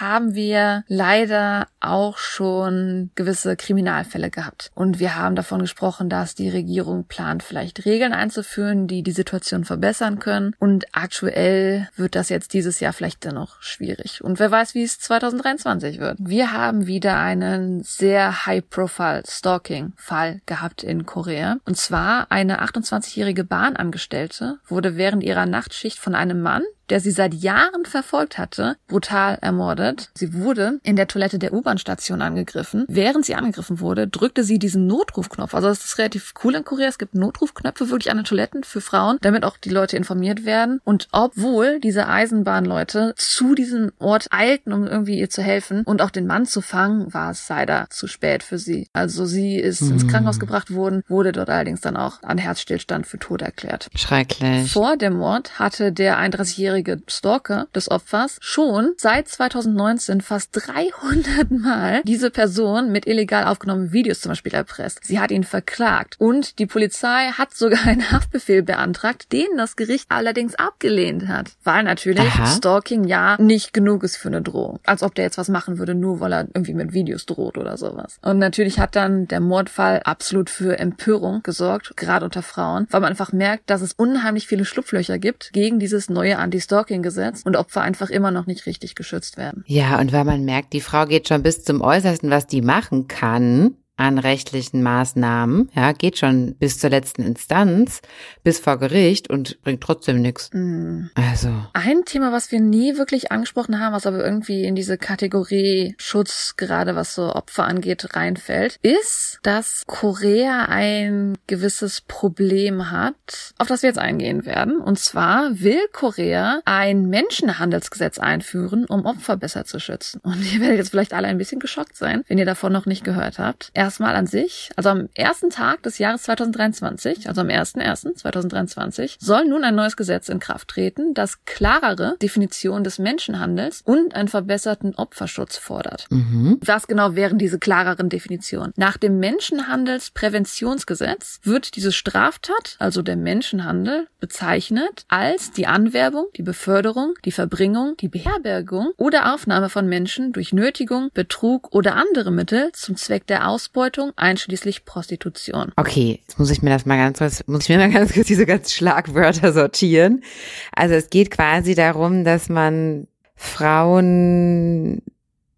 [0.00, 4.70] haben wir leider auch schon gewisse Kriminalfälle gehabt.
[4.74, 9.64] Und wir haben davon gesprochen, dass die Regierung plant, vielleicht Regeln einzuführen, die die Situation
[9.64, 10.54] verbessern können.
[10.58, 14.22] Und aktuell wird das jetzt dieses Jahr vielleicht dennoch schwierig.
[14.22, 16.18] Und wer weiß, wie es 2023 wird.
[16.20, 21.56] Wir haben wieder einen sehr high-profile Stalking-Fall gehabt in Korea.
[21.64, 27.34] Und zwar eine 28-jährige Bahnangestellte wurde während ihrer Nachtschicht von einem Mann, der sie seit
[27.34, 30.10] Jahren verfolgt hatte, brutal ermordet.
[30.14, 32.84] Sie wurde in der Toilette der U-Bahn-Station angegriffen.
[32.88, 35.54] Während sie angegriffen wurde, drückte sie diesen Notrufknopf.
[35.54, 36.88] Also das ist relativ cool in Korea.
[36.88, 40.80] Es gibt Notrufknöpfe wirklich an den Toiletten für Frauen, damit auch die Leute informiert werden.
[40.84, 46.10] Und obwohl diese Eisenbahnleute zu diesem Ort eilten, um irgendwie ihr zu helfen und auch
[46.10, 48.88] den Mann zu fangen, war es leider zu spät für sie.
[48.92, 49.92] Also sie ist mhm.
[49.92, 53.88] ins Krankenhaus gebracht worden, wurde dort allerdings dann auch an Herzstillstand für tot erklärt.
[53.94, 54.72] Schrecklich.
[54.72, 61.50] Vor dem Mord hatte der 31-jährige langjährige Stalker des Opfers schon seit 2019 fast 300
[61.50, 65.00] Mal diese Person mit illegal aufgenommenen Videos zum Beispiel erpresst.
[65.04, 70.06] Sie hat ihn verklagt und die Polizei hat sogar einen Haftbefehl beantragt, den das Gericht
[70.08, 72.46] allerdings abgelehnt hat, weil natürlich Aha.
[72.46, 74.80] Stalking ja nicht genug ist für eine Drohung.
[74.84, 77.76] Als ob der jetzt was machen würde, nur weil er irgendwie mit Videos droht oder
[77.76, 78.18] sowas.
[78.22, 83.10] Und natürlich hat dann der Mordfall absolut für Empörung gesorgt, gerade unter Frauen, weil man
[83.10, 87.82] einfach merkt, dass es unheimlich viele Schlupflöcher gibt gegen dieses neue Anti Stalking-Gesetz und Opfer
[87.82, 89.64] einfach immer noch nicht richtig geschützt werden.
[89.66, 93.08] Ja, und weil man merkt, die Frau geht schon bis zum Äußersten, was die machen
[93.08, 98.00] kann, an rechtlichen Maßnahmen, ja, geht schon bis zur letzten Instanz,
[98.42, 100.50] bis vor Gericht und bringt trotzdem nichts.
[100.52, 101.06] Mm.
[101.14, 101.50] Also.
[101.74, 106.54] Ein Thema, was wir nie wirklich angesprochen haben, was aber irgendwie in diese Kategorie Schutz,
[106.56, 113.82] gerade was so Opfer angeht, reinfällt, ist, dass Korea ein gewisses Problem hat, auf das
[113.82, 114.78] wir jetzt eingehen werden.
[114.78, 120.20] Und zwar will Korea ein Menschenhandelsgesetz einführen, um Opfer besser zu schützen.
[120.24, 123.04] Und ihr werdet jetzt vielleicht alle ein bisschen geschockt sein, wenn ihr davon noch nicht
[123.04, 129.16] gehört habt erstmal an sich, also am ersten Tag des Jahres 2023, also am 1.1.2023,
[129.18, 134.28] soll nun ein neues Gesetz in Kraft treten, das klarere Definition des Menschenhandels und einen
[134.28, 136.06] verbesserten Opferschutz fordert.
[136.08, 136.58] Mhm.
[136.64, 138.72] Was genau wären diese klareren Definitionen?
[138.76, 147.12] Nach dem Menschenhandelspräventionsgesetz wird diese Straftat, also der Menschenhandel, bezeichnet als die Anwerbung, die Beförderung,
[147.26, 152.96] die Verbringung, die Beherbergung oder Aufnahme von Menschen durch Nötigung, Betrug oder andere Mittel zum
[152.96, 155.72] Zweck der Ausbeutung, einschließlich Prostitution.
[155.74, 158.28] Okay, jetzt muss ich mir das mal ganz kurz, muss ich mir mal ganz kurz
[158.28, 160.22] diese ganzen Schlagwörter sortieren.
[160.70, 165.02] Also es geht quasi darum, dass man Frauen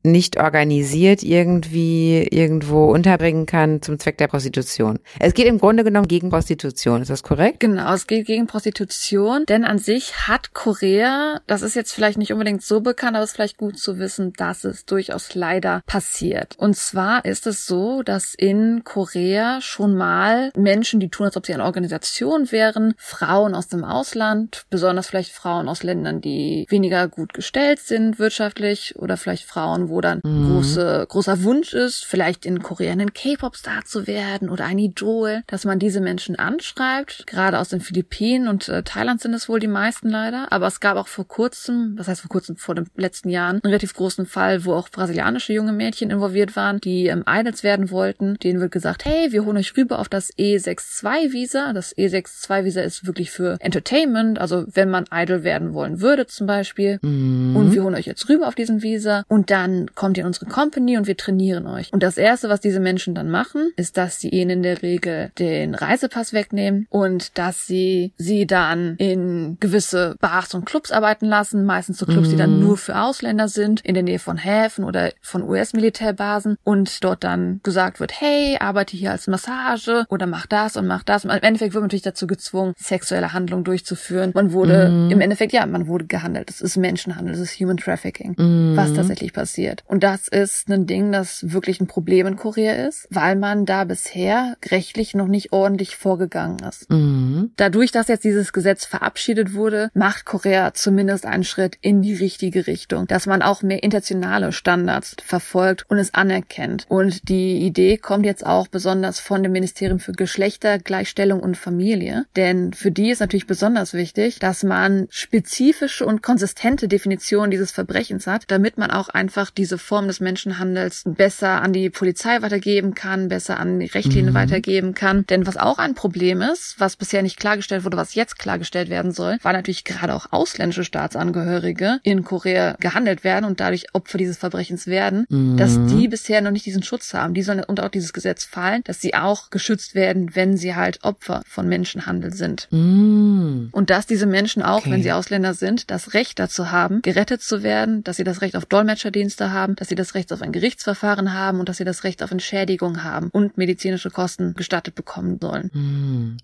[0.07, 4.99] nicht organisiert irgendwie irgendwo unterbringen kann zum Zweck der Prostitution.
[5.21, 7.61] Es geht im Grunde genommen gegen Prostitution, ist das korrekt?
[7.61, 12.33] Genau, es geht gegen Prostitution, denn an sich hat Korea, das ist jetzt vielleicht nicht
[12.33, 16.55] unbedingt so bekannt, aber es ist vielleicht gut zu wissen, dass es durchaus leider passiert.
[16.59, 21.47] Und zwar ist es so, dass in Korea schon mal Menschen, die tun, als ob
[21.47, 27.09] sie eine Organisation wären, Frauen aus dem Ausland, besonders vielleicht Frauen aus Ländern, die weniger
[27.09, 30.53] gut gestellt sind wirtschaftlich oder vielleicht Frauen, wo wo dann mhm.
[30.53, 35.65] große, großer Wunsch ist, vielleicht in Korea einen K-Pop-Star zu werden oder ein Idol, dass
[35.65, 37.27] man diese Menschen anschreibt.
[37.27, 40.53] Gerade aus den Philippinen und äh, Thailand sind es wohl die meisten leider.
[40.53, 43.73] Aber es gab auch vor kurzem, was heißt vor kurzem, vor den letzten Jahren, einen
[43.73, 48.35] relativ großen Fall, wo auch brasilianische junge Mädchen involviert waren, die ähm, Idols werden wollten.
[48.35, 51.73] Denen wird gesagt, hey, wir holen euch rüber auf das E62-Visa.
[51.73, 56.99] Das E62-Visa ist wirklich für Entertainment, also wenn man Idol werden wollen würde zum Beispiel.
[57.01, 57.57] Mhm.
[57.57, 59.25] Und wir holen euch jetzt rüber auf diesen Visa.
[59.29, 61.93] Und dann kommt ihr in unsere Company und wir trainieren euch.
[61.93, 65.31] Und das erste, was diese Menschen dann machen, ist, dass sie ihnen in der Regel
[65.39, 71.65] den Reisepass wegnehmen und dass sie sie dann in gewisse Bars und Clubs arbeiten lassen,
[71.65, 72.31] meistens so Clubs, mhm.
[72.33, 72.61] die dann mhm.
[72.61, 77.61] nur für Ausländer sind, in der Nähe von Häfen oder von US-Militärbasen und dort dann
[77.63, 81.25] gesagt wird, hey, arbeite hier als Massage oder mach das und mach das.
[81.25, 84.33] Und Im Endeffekt wird man natürlich dazu gezwungen, sexuelle Handlungen durchzuführen.
[84.35, 85.11] Man wurde mhm.
[85.11, 86.51] im Endeffekt, ja, man wurde gehandelt.
[86.51, 88.77] Es ist Menschenhandel, es ist Human Trafficking, mhm.
[88.77, 89.85] was tatsächlich passiert passiert.
[89.87, 93.85] Und das ist ein Ding, das wirklich ein Problem in Korea ist, weil man da
[93.85, 96.91] bisher rechtlich noch nicht ordentlich vorgegangen ist.
[96.91, 97.53] Mhm.
[97.57, 102.67] Dadurch, dass jetzt dieses Gesetz verabschiedet wurde, macht Korea zumindest einen Schritt in die richtige
[102.67, 106.87] Richtung, dass man auch mehr internationale Standards verfolgt und es anerkennt.
[106.89, 112.73] Und die Idee kommt jetzt auch besonders von dem Ministerium für Geschlechtergleichstellung und Familie, denn
[112.73, 118.45] für die ist natürlich besonders wichtig, dass man spezifische und konsistente Definitionen dieses Verbrechens hat,
[118.49, 123.59] damit man auch einfach diese Form des Menschenhandels besser an die Polizei weitergeben kann, besser
[123.59, 124.35] an die Richtlinien mhm.
[124.35, 125.27] weitergeben kann.
[125.27, 129.13] Denn was auch ein Problem ist, was bisher nicht klargestellt wurde, was jetzt klargestellt werden
[129.13, 134.37] soll, war natürlich gerade auch ausländische Staatsangehörige in Korea gehandelt werden und dadurch Opfer dieses
[134.37, 135.57] Verbrechens werden, mhm.
[135.57, 137.35] dass die bisher noch nicht diesen Schutz haben.
[137.35, 141.03] Die sollen unter auch dieses Gesetz fallen, dass sie auch geschützt werden, wenn sie halt
[141.05, 142.69] Opfer von Menschenhandel sind.
[142.71, 143.69] Mhm.
[143.73, 144.91] Und dass diese Menschen auch, okay.
[144.91, 148.57] wenn sie Ausländer sind, das Recht dazu haben, gerettet zu werden, dass sie das Recht
[148.57, 152.05] auf Dolmetscherdienste haben, dass sie das Recht auf ein Gerichtsverfahren haben und dass sie das
[152.05, 155.71] Recht auf Entschädigung haben und medizinische Kosten gestattet bekommen sollen.
[155.73, 156.37] Hm.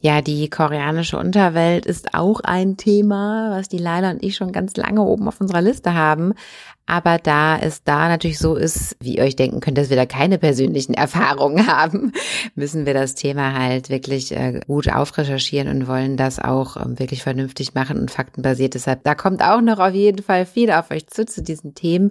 [0.00, 4.76] Ja, die koreanische Unterwelt ist auch ein Thema, was die Leila und ich schon ganz
[4.76, 6.34] lange oben auf unserer Liste haben.
[6.90, 10.06] Aber da es da natürlich so ist, wie ihr euch denken könnt, dass wir da
[10.06, 12.12] keine persönlichen Erfahrungen haben,
[12.56, 17.22] müssen wir das Thema halt wirklich äh, gut aufrecherchieren und wollen das auch ähm, wirklich
[17.22, 18.74] vernünftig machen und faktenbasiert.
[18.74, 22.10] Deshalb, da kommt auch noch auf jeden Fall viel auf euch zu, zu diesen Themen,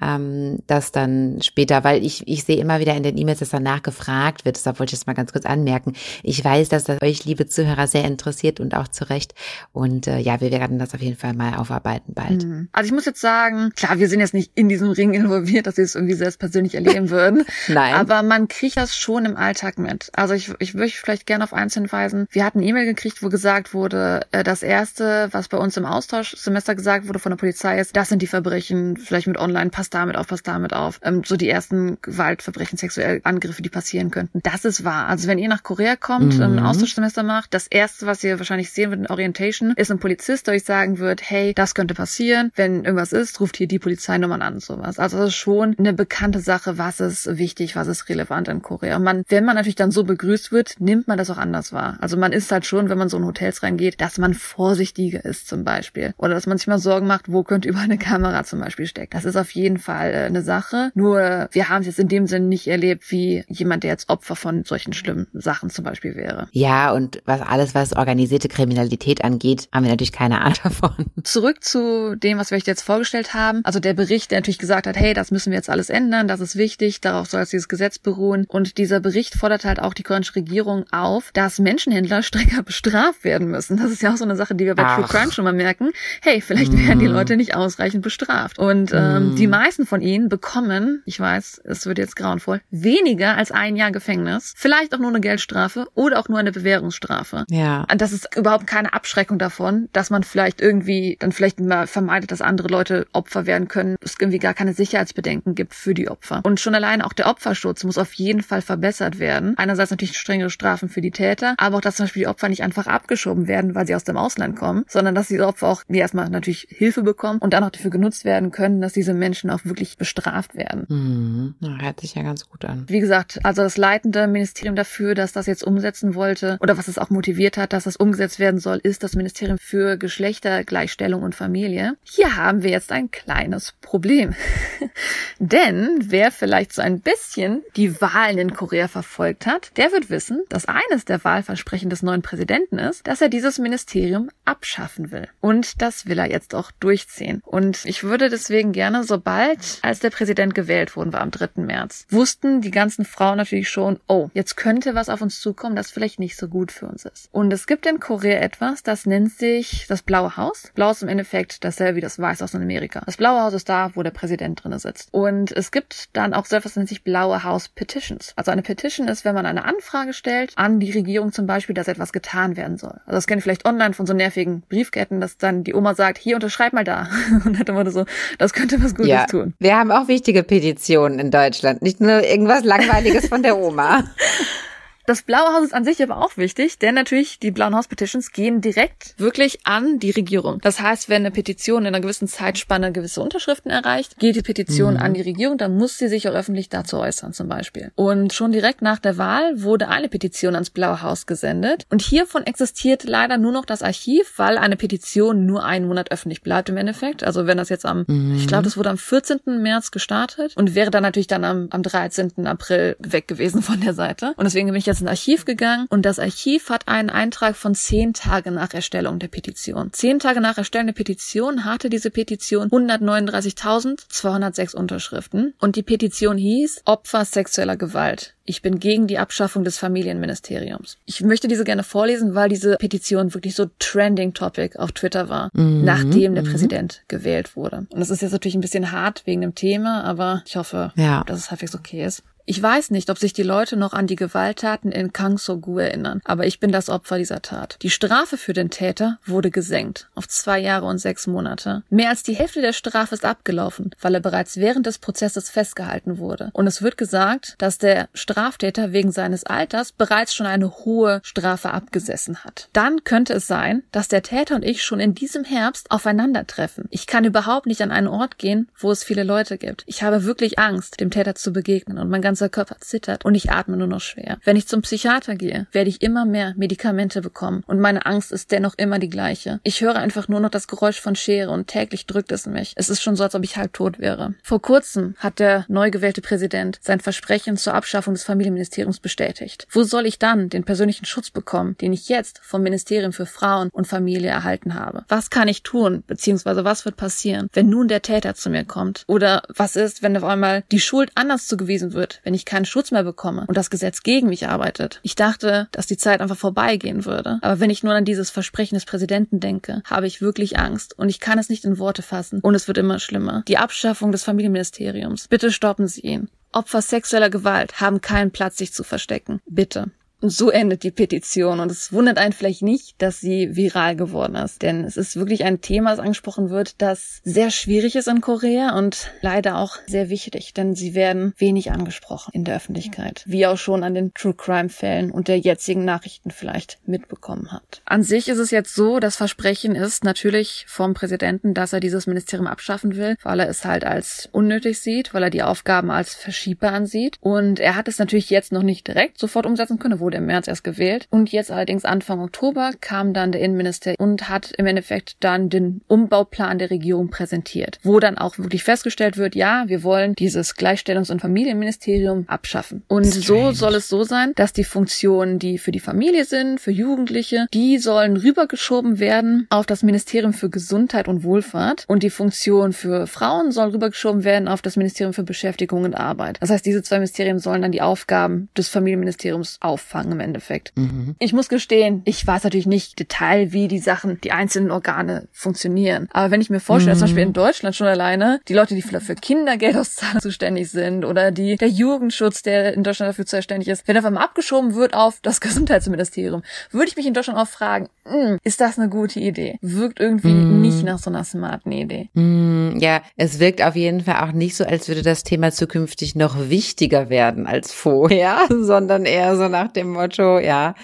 [0.00, 3.82] ähm, das dann später, weil ich, ich sehe immer wieder in den E-Mails, dass danach
[3.82, 4.54] gefragt wird.
[4.54, 5.94] Deshalb wollte ich das mal ganz kurz anmerken.
[6.22, 9.34] Ich weiß, dass das euch, liebe Zuhörer, sehr interessiert und auch zu Recht.
[9.72, 12.44] Und äh, ja, wir werden das auf jeden Fall mal aufarbeiten bald.
[12.44, 12.68] Mhm.
[12.70, 15.66] Also ich muss jetzt sagen, klar, wir sind sind jetzt nicht in diesem Ring involviert,
[15.66, 17.44] dass sie es irgendwie selbst persönlich erleben würden.
[17.68, 17.94] Nein.
[17.94, 20.10] Aber man kriegt das schon im Alltag mit.
[20.12, 22.26] Also ich, ich würde vielleicht gerne auf eins hinweisen.
[22.30, 26.74] Wir hatten E-Mail gekriegt, wo gesagt wurde, äh, das erste, was bei uns im Austauschsemester
[26.74, 30.16] gesagt wurde von der Polizei ist, das sind die Verbrechen, vielleicht mit online, passt damit
[30.16, 31.00] auf, passt damit auf.
[31.02, 34.40] Ähm, so die ersten Gewaltverbrechen, sexuelle Angriffe, die passieren könnten.
[34.42, 35.06] Das ist wahr.
[35.06, 36.42] Also wenn ihr nach Korea kommt, mhm.
[36.42, 40.46] ein Austauschsemester macht, das erste, was ihr wahrscheinlich sehen wird in Orientation, ist ein Polizist,
[40.46, 42.52] der euch sagen wird, hey, das könnte passieren.
[42.54, 44.98] Wenn irgendwas ist, ruft hier die Polizei Polizeinummern an sowas.
[44.98, 48.96] Also das ist schon eine bekannte Sache, was ist wichtig, was ist relevant in Korea.
[48.96, 51.98] Und man, wenn man natürlich dann so begrüßt wird, nimmt man das auch anders wahr.
[52.00, 55.48] Also man ist halt schon, wenn man so in Hotels reingeht, dass man vorsichtiger ist
[55.48, 56.14] zum Beispiel.
[56.16, 59.10] Oder dass man sich mal Sorgen macht, wo könnte überall eine Kamera zum Beispiel stecken.
[59.12, 60.90] Das ist auf jeden Fall äh, eine Sache.
[60.94, 64.34] Nur wir haben es jetzt in dem Sinne nicht erlebt, wie jemand, der jetzt Opfer
[64.34, 66.48] von solchen schlimmen Sachen zum Beispiel wäre.
[66.52, 71.06] Ja, und was alles, was organisierte Kriminalität angeht, haben wir natürlich keine Ahnung davon.
[71.22, 73.60] Zurück zu dem, was wir euch jetzt vorgestellt haben.
[73.64, 76.28] Also der der Bericht, der natürlich gesagt hat, hey, das müssen wir jetzt alles ändern,
[76.28, 78.44] das ist wichtig, darauf soll jetzt dieses Gesetz beruhen.
[78.46, 83.48] Und dieser Bericht fordert halt auch die koreanische Regierung auf, dass Menschenhändler strenger bestraft werden
[83.48, 83.78] müssen.
[83.78, 84.96] Das ist ja auch so eine Sache, die wir bei Ach.
[84.96, 85.90] True Crime schon mal merken.
[86.22, 87.14] Hey, vielleicht werden die mhm.
[87.14, 88.60] Leute nicht ausreichend bestraft.
[88.60, 89.36] Und ähm, mm.
[89.36, 93.90] die meisten von ihnen bekommen, ich weiß, es wird jetzt grauenvoll, weniger als ein Jahr
[93.90, 97.44] Gefängnis, vielleicht auch nur eine Geldstrafe oder auch nur eine Bewährungsstrafe.
[97.50, 97.86] Ja.
[97.90, 102.30] Und das ist überhaupt keine Abschreckung davon, dass man vielleicht irgendwie dann vielleicht mal vermeidet,
[102.30, 103.96] dass andere Leute Opfer werden können.
[104.02, 106.40] Es irgendwie gar keine Sicherheitsbedenken gibt für die Opfer.
[106.44, 109.56] Und schon allein auch der Opferschutz muss auf jeden Fall verbessert werden.
[109.56, 112.62] Einerseits natürlich strengere Strafen für die Täter, aber auch, dass zum Beispiel die Opfer nicht
[112.62, 116.28] einfach abgeschoben werden, weil sie aus dem Ausland kommen, sondern dass die Opfer auch erstmal
[116.28, 119.96] natürlich Hilfe bekommen und dann auch dafür genutzt werden können, dass diese Menschen auch wirklich
[119.96, 120.84] bestraft werden.
[120.88, 121.80] Mhm.
[121.80, 122.84] Hört sich ja ganz gut an.
[122.88, 126.98] Wie gesagt, also das leitende Ministerium dafür, dass das jetzt umsetzen wollte oder was es
[126.98, 131.96] auch motiviert hat, dass das umgesetzt werden soll, ist das Ministerium für Geschlechtergleichstellung und Familie.
[132.02, 134.34] Hier haben wir jetzt ein kleines Problem.
[135.38, 140.42] Denn wer vielleicht so ein bisschen die Wahlen in Korea verfolgt hat, der wird wissen,
[140.48, 145.28] dass eines der Wahlversprechen des neuen Präsidenten ist, dass er dieses Ministerium abschaffen will.
[145.40, 147.40] Und das will er jetzt auch durchziehen.
[147.44, 151.62] Und ich würde deswegen gerne, sobald als der Präsident gewählt worden war am 3.
[151.62, 155.90] März, wussten die ganzen Frauen natürlich schon, oh, jetzt könnte was auf uns zukommen, das
[155.90, 157.28] vielleicht nicht so gut für uns ist.
[157.32, 160.70] Und es gibt in Korea etwas, das nennt sich das Blaue Haus.
[160.74, 163.02] Blau ist im Endeffekt dasselbe wie das Weiße aus Amerika.
[163.06, 165.08] Das Blaue Haus ist da, wo der Präsident drin sitzt.
[165.12, 168.32] Und es gibt dann auch so etwas, nennt sich Blaue Haus Petitions.
[168.36, 171.88] Also eine Petition ist, wenn man eine Anfrage stellt an die Regierung zum Beispiel, dass
[171.88, 173.00] etwas getan werden soll.
[173.04, 176.18] Also das kennt ihr vielleicht online von so nervigen Briefketten, dass dann die Oma sagt,
[176.18, 177.08] hier unterschreib mal da.
[177.44, 178.06] Und dann immer so,
[178.38, 179.54] das könnte was Gutes ja, tun.
[179.58, 184.04] Wir haben auch wichtige Petitionen in Deutschland, nicht nur irgendwas Langweiliges von der Oma.
[185.10, 188.30] Das Blaue Haus ist an sich aber auch wichtig, denn natürlich die Blauen Haus Petitions
[188.30, 190.60] gehen direkt wirklich an die Regierung.
[190.60, 194.94] Das heißt, wenn eine Petition in einer gewissen Zeitspanne gewisse Unterschriften erreicht, geht die Petition
[194.94, 195.00] mhm.
[195.00, 197.90] an die Regierung, dann muss sie sich auch öffentlich dazu äußern zum Beispiel.
[197.96, 202.46] Und schon direkt nach der Wahl wurde eine Petition ans Blaue Haus gesendet und hiervon
[202.46, 206.76] existiert leider nur noch das Archiv, weil eine Petition nur einen Monat öffentlich bleibt im
[206.76, 207.24] Endeffekt.
[207.24, 208.36] Also wenn das jetzt am, mhm.
[208.36, 209.60] ich glaube, das wurde am 14.
[209.60, 212.46] März gestartet und wäre dann natürlich dann am, am 13.
[212.46, 214.34] April weg gewesen von der Seite.
[214.36, 217.74] Und deswegen bin ich jetzt ins Archiv gegangen und das Archiv hat einen Eintrag von
[217.74, 219.92] zehn Tage nach Erstellung der Petition.
[219.92, 226.82] Zehn Tage nach Erstellung der Petition hatte diese Petition 139.206 Unterschriften und die Petition hieß
[226.84, 228.34] Opfer sexueller Gewalt.
[228.50, 230.98] Ich bin gegen die Abschaffung des Familienministeriums.
[231.06, 235.50] Ich möchte diese gerne vorlesen, weil diese Petition wirklich so trending Topic auf Twitter war,
[235.52, 235.84] mhm.
[235.84, 236.50] nachdem der mhm.
[236.50, 237.86] Präsident gewählt wurde.
[237.90, 241.22] Und das ist jetzt natürlich ein bisschen hart wegen dem Thema, aber ich hoffe, ja.
[241.28, 242.24] dass es halbwegs okay ist.
[242.50, 246.20] Ich weiß nicht, ob sich die Leute noch an die Gewalttaten in Kang So-gu erinnern,
[246.24, 247.76] aber ich bin das Opfer dieser Tat.
[247.82, 251.84] Die Strafe für den Täter wurde gesenkt auf zwei Jahre und sechs Monate.
[251.90, 256.18] Mehr als die Hälfte der Strafe ist abgelaufen, weil er bereits während des Prozesses festgehalten
[256.18, 256.50] wurde.
[256.52, 261.70] Und es wird gesagt, dass der Straftäter wegen seines Alters bereits schon eine hohe Strafe
[261.70, 262.68] abgesessen hat.
[262.72, 266.88] Dann könnte es sein, dass der Täter und ich schon in diesem Herbst aufeinandertreffen.
[266.90, 269.84] Ich kann überhaupt nicht an einen Ort gehen, wo es viele Leute gibt.
[269.86, 273.34] Ich habe wirklich Angst, dem Täter zu begegnen und mein ganzes ganzer Körper zittert und
[273.34, 274.38] ich atme nur noch schwer.
[274.44, 278.50] Wenn ich zum Psychiater gehe, werde ich immer mehr Medikamente bekommen und meine Angst ist
[278.50, 279.60] dennoch immer die gleiche.
[279.62, 282.72] Ich höre einfach nur noch das Geräusch von Schere und täglich drückt es mich.
[282.76, 284.34] Es ist schon so, als ob ich halb tot wäre.
[284.42, 289.66] Vor kurzem hat der neu gewählte Präsident sein Versprechen zur Abschaffung des Familienministeriums bestätigt.
[289.70, 293.68] Wo soll ich dann den persönlichen Schutz bekommen, den ich jetzt vom Ministerium für Frauen
[293.70, 295.04] und Familie erhalten habe?
[295.08, 299.04] Was kann ich tun, beziehungsweise was wird passieren, wenn nun der Täter zu mir kommt?
[299.06, 302.92] Oder was ist, wenn auf einmal die Schuld anders zugewiesen wird, wenn ich keinen Schutz
[302.92, 305.00] mehr bekomme und das Gesetz gegen mich arbeitet.
[305.02, 307.40] Ich dachte, dass die Zeit einfach vorbeigehen würde.
[307.42, 311.08] Aber wenn ich nur an dieses Versprechen des Präsidenten denke, habe ich wirklich Angst und
[311.08, 313.42] ich kann es nicht in Worte fassen und es wird immer schlimmer.
[313.48, 315.26] Die Abschaffung des Familienministeriums.
[315.26, 316.28] Bitte stoppen Sie ihn.
[316.52, 319.40] Opfer sexueller Gewalt haben keinen Platz, sich zu verstecken.
[319.46, 319.90] Bitte.
[320.20, 321.60] Und so endet die Petition.
[321.60, 324.62] Und es wundert einen vielleicht nicht, dass sie viral geworden ist.
[324.62, 328.76] Denn es ist wirklich ein Thema, das angesprochen wird, das sehr schwierig ist in Korea
[328.76, 330.54] und leider auch sehr wichtig.
[330.54, 333.22] Denn sie werden wenig angesprochen in der Öffentlichkeit.
[333.26, 337.82] Wie auch schon an den True Crime Fällen und der jetzigen Nachrichten vielleicht mitbekommen hat.
[337.84, 342.06] An sich ist es jetzt so, das Versprechen ist natürlich vom Präsidenten, dass er dieses
[342.06, 346.14] Ministerium abschaffen will, weil er es halt als unnötig sieht, weil er die Aufgaben als
[346.14, 347.16] verschiebbar ansieht.
[347.20, 350.48] Und er hat es natürlich jetzt noch nicht direkt sofort umsetzen können, wurde im März
[350.48, 351.06] erst gewählt.
[351.10, 355.82] Und jetzt allerdings Anfang Oktober kam dann der Innenminister und hat im Endeffekt dann den
[355.86, 361.12] Umbauplan der Regierung präsentiert, wo dann auch wirklich festgestellt wird, ja, wir wollen dieses Gleichstellungs-
[361.12, 362.82] und Familienministerium abschaffen.
[362.88, 363.22] Und Strange.
[363.24, 367.46] so soll es so sein, dass die Funktionen, die für die Familie sind, für Jugendliche,
[367.54, 373.06] die sollen rübergeschoben werden auf das Ministerium für Gesundheit und Wohlfahrt und die Funktion für
[373.06, 376.38] Frauen soll rübergeschoben werden auf das Ministerium für Beschäftigung und Arbeit.
[376.40, 380.72] Das heißt, diese zwei Ministerien sollen dann die Aufgaben des Familienministeriums auffangen im Endeffekt.
[380.76, 381.16] Mhm.
[381.18, 386.08] Ich muss gestehen, ich weiß natürlich nicht Detail, wie die Sachen, die einzelnen Organe funktionieren.
[386.12, 386.98] Aber wenn ich mir vorstelle, mhm.
[386.98, 391.30] zum Beispiel in Deutschland schon alleine, die Leute, die vielleicht für Kindergeldauszahlung zuständig sind oder
[391.30, 395.20] die, der Jugendschutz, der in Deutschland dafür zuständig ist, wenn auf einmal abgeschoben wird auf
[395.22, 399.58] das Gesundheitsministerium, würde ich mich in Deutschland auch fragen, hm, ist das eine gute Idee?
[399.60, 400.60] Wirkt irgendwie mm.
[400.60, 402.08] nicht nach so einer smarten Idee.
[402.14, 406.16] Mm, ja, es wirkt auf jeden Fall auch nicht so, als würde das Thema zukünftig
[406.16, 410.74] noch wichtiger werden als vorher, sondern eher so nach dem Motto, ja,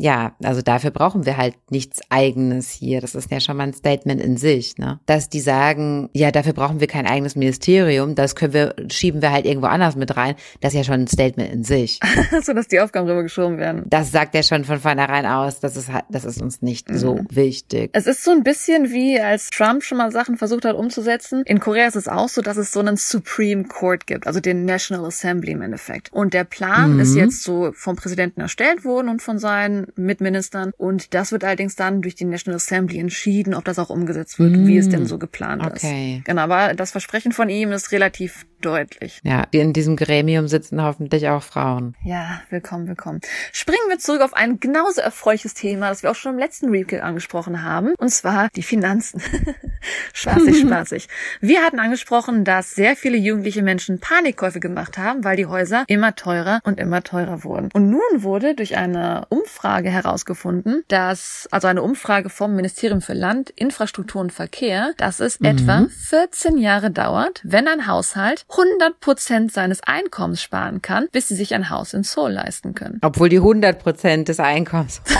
[0.00, 3.00] ja, also dafür brauchen wir halt nichts eigenes hier.
[3.00, 5.00] Das ist ja schon mal ein Statement in sich, ne?
[5.06, 9.32] Dass die sagen, ja, dafür brauchen wir kein eigenes Ministerium, das können wir, schieben wir
[9.32, 10.36] halt irgendwo anders mit rein.
[10.60, 11.98] Das ist ja schon ein Statement in sich.
[12.42, 13.86] so, dass die Aufgaben rübergeschoben werden.
[13.86, 16.98] Das sagt ja schon von vornherein aus, das ist halt, das ist uns nicht mhm.
[16.98, 17.90] so wichtig.
[17.92, 21.42] Es ist so ein bisschen wie, als Trump schon mal Sachen versucht hat umzusetzen.
[21.44, 24.64] In Korea ist es auch so, dass es so einen Supreme Court gibt, also den
[24.64, 26.12] National Assembly im Endeffekt.
[26.12, 27.00] Und der Plan mhm.
[27.00, 30.72] ist jetzt so vom Präsidenten erstellt worden und von seinen Mitministern.
[30.76, 34.52] Und das wird allerdings dann durch die National Assembly entschieden, ob das auch umgesetzt wird,
[34.52, 34.66] mm.
[34.66, 36.18] wie es denn so geplant okay.
[36.18, 36.24] ist.
[36.24, 39.20] Genau, aber das Versprechen von ihm ist relativ deutlich.
[39.22, 41.94] Ja, in diesem Gremium sitzen hoffentlich auch Frauen.
[42.04, 43.20] Ja, willkommen, willkommen.
[43.52, 47.02] Springen wir zurück auf ein genauso erfreuliches Thema, das wir auch schon im letzten Recap
[47.02, 49.22] angesprochen haben, und zwar die Finanzen.
[50.12, 51.08] spaßig, spaßig.
[51.40, 56.14] Wir hatten angesprochen, dass sehr viele jugendliche Menschen Panikkäufe gemacht haben, weil die Häuser immer
[56.14, 57.70] teurer und immer teurer wurden.
[57.72, 63.50] Und nun wurde durch eine Umfrage herausgefunden, dass, also eine Umfrage vom Ministerium für Land,
[63.50, 65.46] Infrastruktur und Verkehr, dass es mhm.
[65.46, 71.34] etwa 14 Jahre dauert, wenn ein Haushalt 100 Prozent seines Einkommens sparen kann, bis sie
[71.34, 72.98] sich ein Haus in Seoul leisten können.
[73.02, 75.02] Obwohl die 100 Prozent des Einkommens.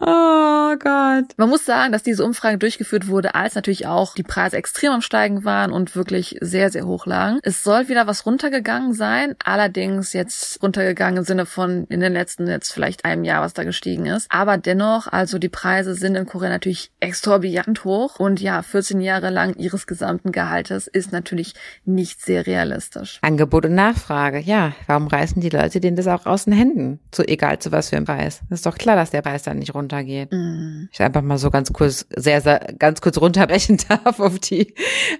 [0.00, 1.26] Oh Gott.
[1.36, 5.00] Man muss sagen, dass diese Umfrage durchgeführt wurde, als natürlich auch die Preise extrem am
[5.02, 7.38] Steigen waren und wirklich sehr, sehr hoch lagen.
[7.44, 12.48] Es soll wieder was runtergegangen sein, allerdings jetzt runtergegangen im Sinne von in den letzten
[12.48, 14.26] jetzt vielleicht einem Jahr, was da gestiegen ist.
[14.30, 19.30] Aber dennoch, also die Preise sind in Korea natürlich exorbitant hoch und ja, 14 Jahre
[19.30, 23.20] lang ihres gesamten Gehaltes ist natürlich nicht sehr realistisch.
[23.22, 24.72] Angebot und Nachfrage, ja.
[24.88, 26.98] Warum reißen die Leute denen das auch aus den Händen?
[27.14, 28.40] So egal zu was für ein Preis.
[28.50, 30.32] Das ist doch klar, dass der Preis dann nicht runter runtergeht.
[30.32, 30.88] Mhm.
[30.92, 34.74] Ich einfach mal so ganz kurz, sehr, sehr, ganz kurz runterbrechen darf auf die,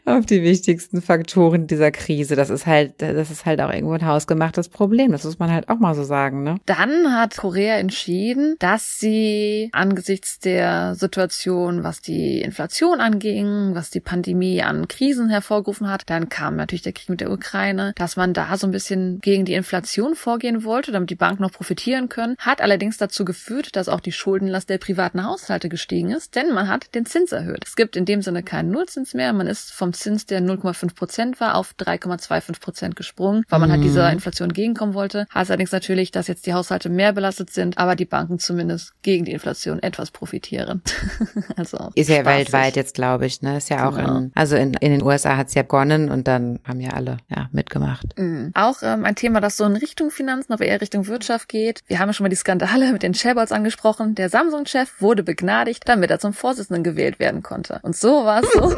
[0.05, 2.37] auf die wichtigsten Faktoren dieser Krise.
[2.37, 5.13] Das ist halt, das ist halt auch irgendwo ein hausgemachtes Problem.
[5.13, 6.57] Das muss man halt auch mal so sagen, ne?
[6.67, 14.01] Dann hat Korea entschieden, dass sie angesichts der Situation, was die Inflation anging, was die
[14.01, 18.33] Pandemie an Krisen hervorgerufen hat, dann kam natürlich der Krieg mit der Ukraine, dass man
[18.33, 22.37] da so ein bisschen gegen die Inflation vorgehen wollte, damit die Banken noch profitieren können,
[22.39, 26.53] hat allerdings dazu geführt, dass auch die Schulden Schuldenlast der privaten Haushalte gestiegen ist, denn
[26.53, 27.65] man hat den Zins erhöht.
[27.67, 29.33] Es gibt in dem Sinne keinen Nullzins mehr.
[29.33, 33.73] Man ist vom Zins, der 0,5 Prozent war, auf 3,25 Prozent gesprungen, weil man mhm.
[33.75, 35.27] halt dieser Inflation entgegenkommen wollte.
[35.35, 39.25] Heißt allerdings natürlich, dass jetzt die Haushalte mehr belastet sind, aber die Banken zumindest gegen
[39.25, 40.83] die Inflation etwas profitieren.
[41.57, 42.25] also ist ja spaßig.
[42.25, 43.57] weltweit jetzt, glaube ich, ne?
[43.57, 44.19] Ist ja auch genau.
[44.19, 47.17] in, also in, in den USA hat es ja begonnen und dann haben ja alle
[47.29, 48.17] ja mitgemacht.
[48.17, 48.53] Mhm.
[48.55, 51.83] Auch ähm, ein Thema, das so in Richtung Finanzen, aber eher Richtung Wirtschaft geht.
[51.87, 54.15] Wir haben ja schon mal die Skandale mit den Chairbots angesprochen.
[54.15, 57.81] Der Samsung-Chef wurde begnadigt, damit er zum Vorsitzenden gewählt werden konnte.
[57.83, 58.77] Und so war es so.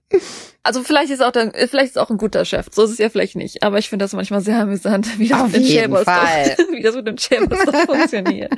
[0.63, 2.67] Also vielleicht ist auch der, vielleicht ist auch ein guter Chef.
[2.71, 3.63] So ist es ja vielleicht nicht.
[3.63, 6.95] Aber ich finde das manchmal sehr amüsant, wie das, Auf mit, dem doch, wie das
[6.95, 8.53] mit dem Chairboss funktioniert.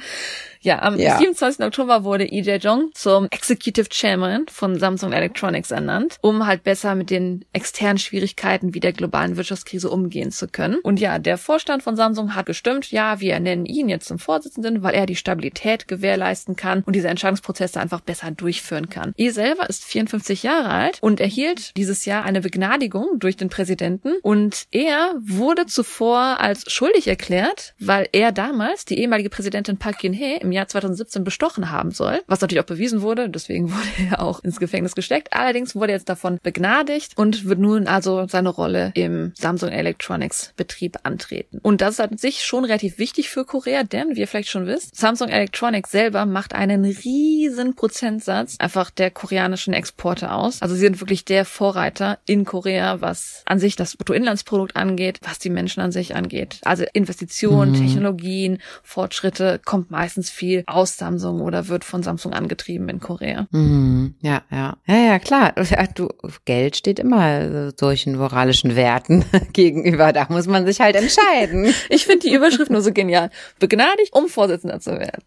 [0.63, 1.17] Ja, am ja.
[1.17, 1.65] 27.
[1.65, 7.09] Oktober wurde Lee Jae-jong zum Executive Chairman von Samsung Electronics ernannt, um halt besser mit
[7.09, 10.77] den externen Schwierigkeiten wie der globalen Wirtschaftskrise umgehen zu können.
[10.83, 14.83] Und ja, der Vorstand von Samsung hat gestimmt, ja, wir nennen ihn jetzt zum Vorsitzenden,
[14.83, 19.15] weil er die Stabilität gewährleisten kann und diese Entscheidungsprozesse einfach besser durchführen kann.
[19.17, 21.40] Lee selber ist 54 Jahre alt und erhielt
[21.75, 28.07] dieses Jahr eine Begnadigung durch den Präsidenten und er wurde zuvor als schuldig erklärt, weil
[28.11, 32.61] er damals die ehemalige Präsidentin Park Geun-hye im Jahr 2017 bestochen haben soll, was natürlich
[32.61, 35.33] auch bewiesen wurde, deswegen wurde er auch ins Gefängnis gesteckt.
[35.33, 40.53] Allerdings wurde er jetzt davon begnadigt und wird nun also seine Rolle im Samsung Electronics
[40.55, 41.59] Betrieb antreten.
[41.61, 44.67] Und das ist an sich schon relativ wichtig für Korea, denn wie ihr vielleicht schon
[44.67, 50.61] wisst, Samsung Electronics selber macht einen riesen Prozentsatz einfach der koreanischen Exporte aus.
[50.61, 55.39] Also sie sind wirklich der Vorreiter in Korea, was an sich das Bruttoinlandsprodukt angeht, was
[55.39, 56.59] die Menschen an sich angeht.
[56.63, 57.75] Also Investitionen, mhm.
[57.75, 63.47] Technologien, Fortschritte kommt meistens viel aus Samsung oder wird von Samsung angetrieben in Korea.
[63.51, 64.15] Mhm.
[64.19, 64.75] Ja, ja.
[64.85, 65.53] Ja, ja, klar.
[65.95, 66.09] Du,
[66.43, 69.23] Geld steht immer solchen moralischen Werten
[69.53, 70.11] gegenüber.
[70.11, 71.73] Da muss man sich halt entscheiden.
[71.89, 73.31] ich finde die Überschrift nur so genial.
[73.57, 75.23] Begnadigt, um Vorsitzender zu werden.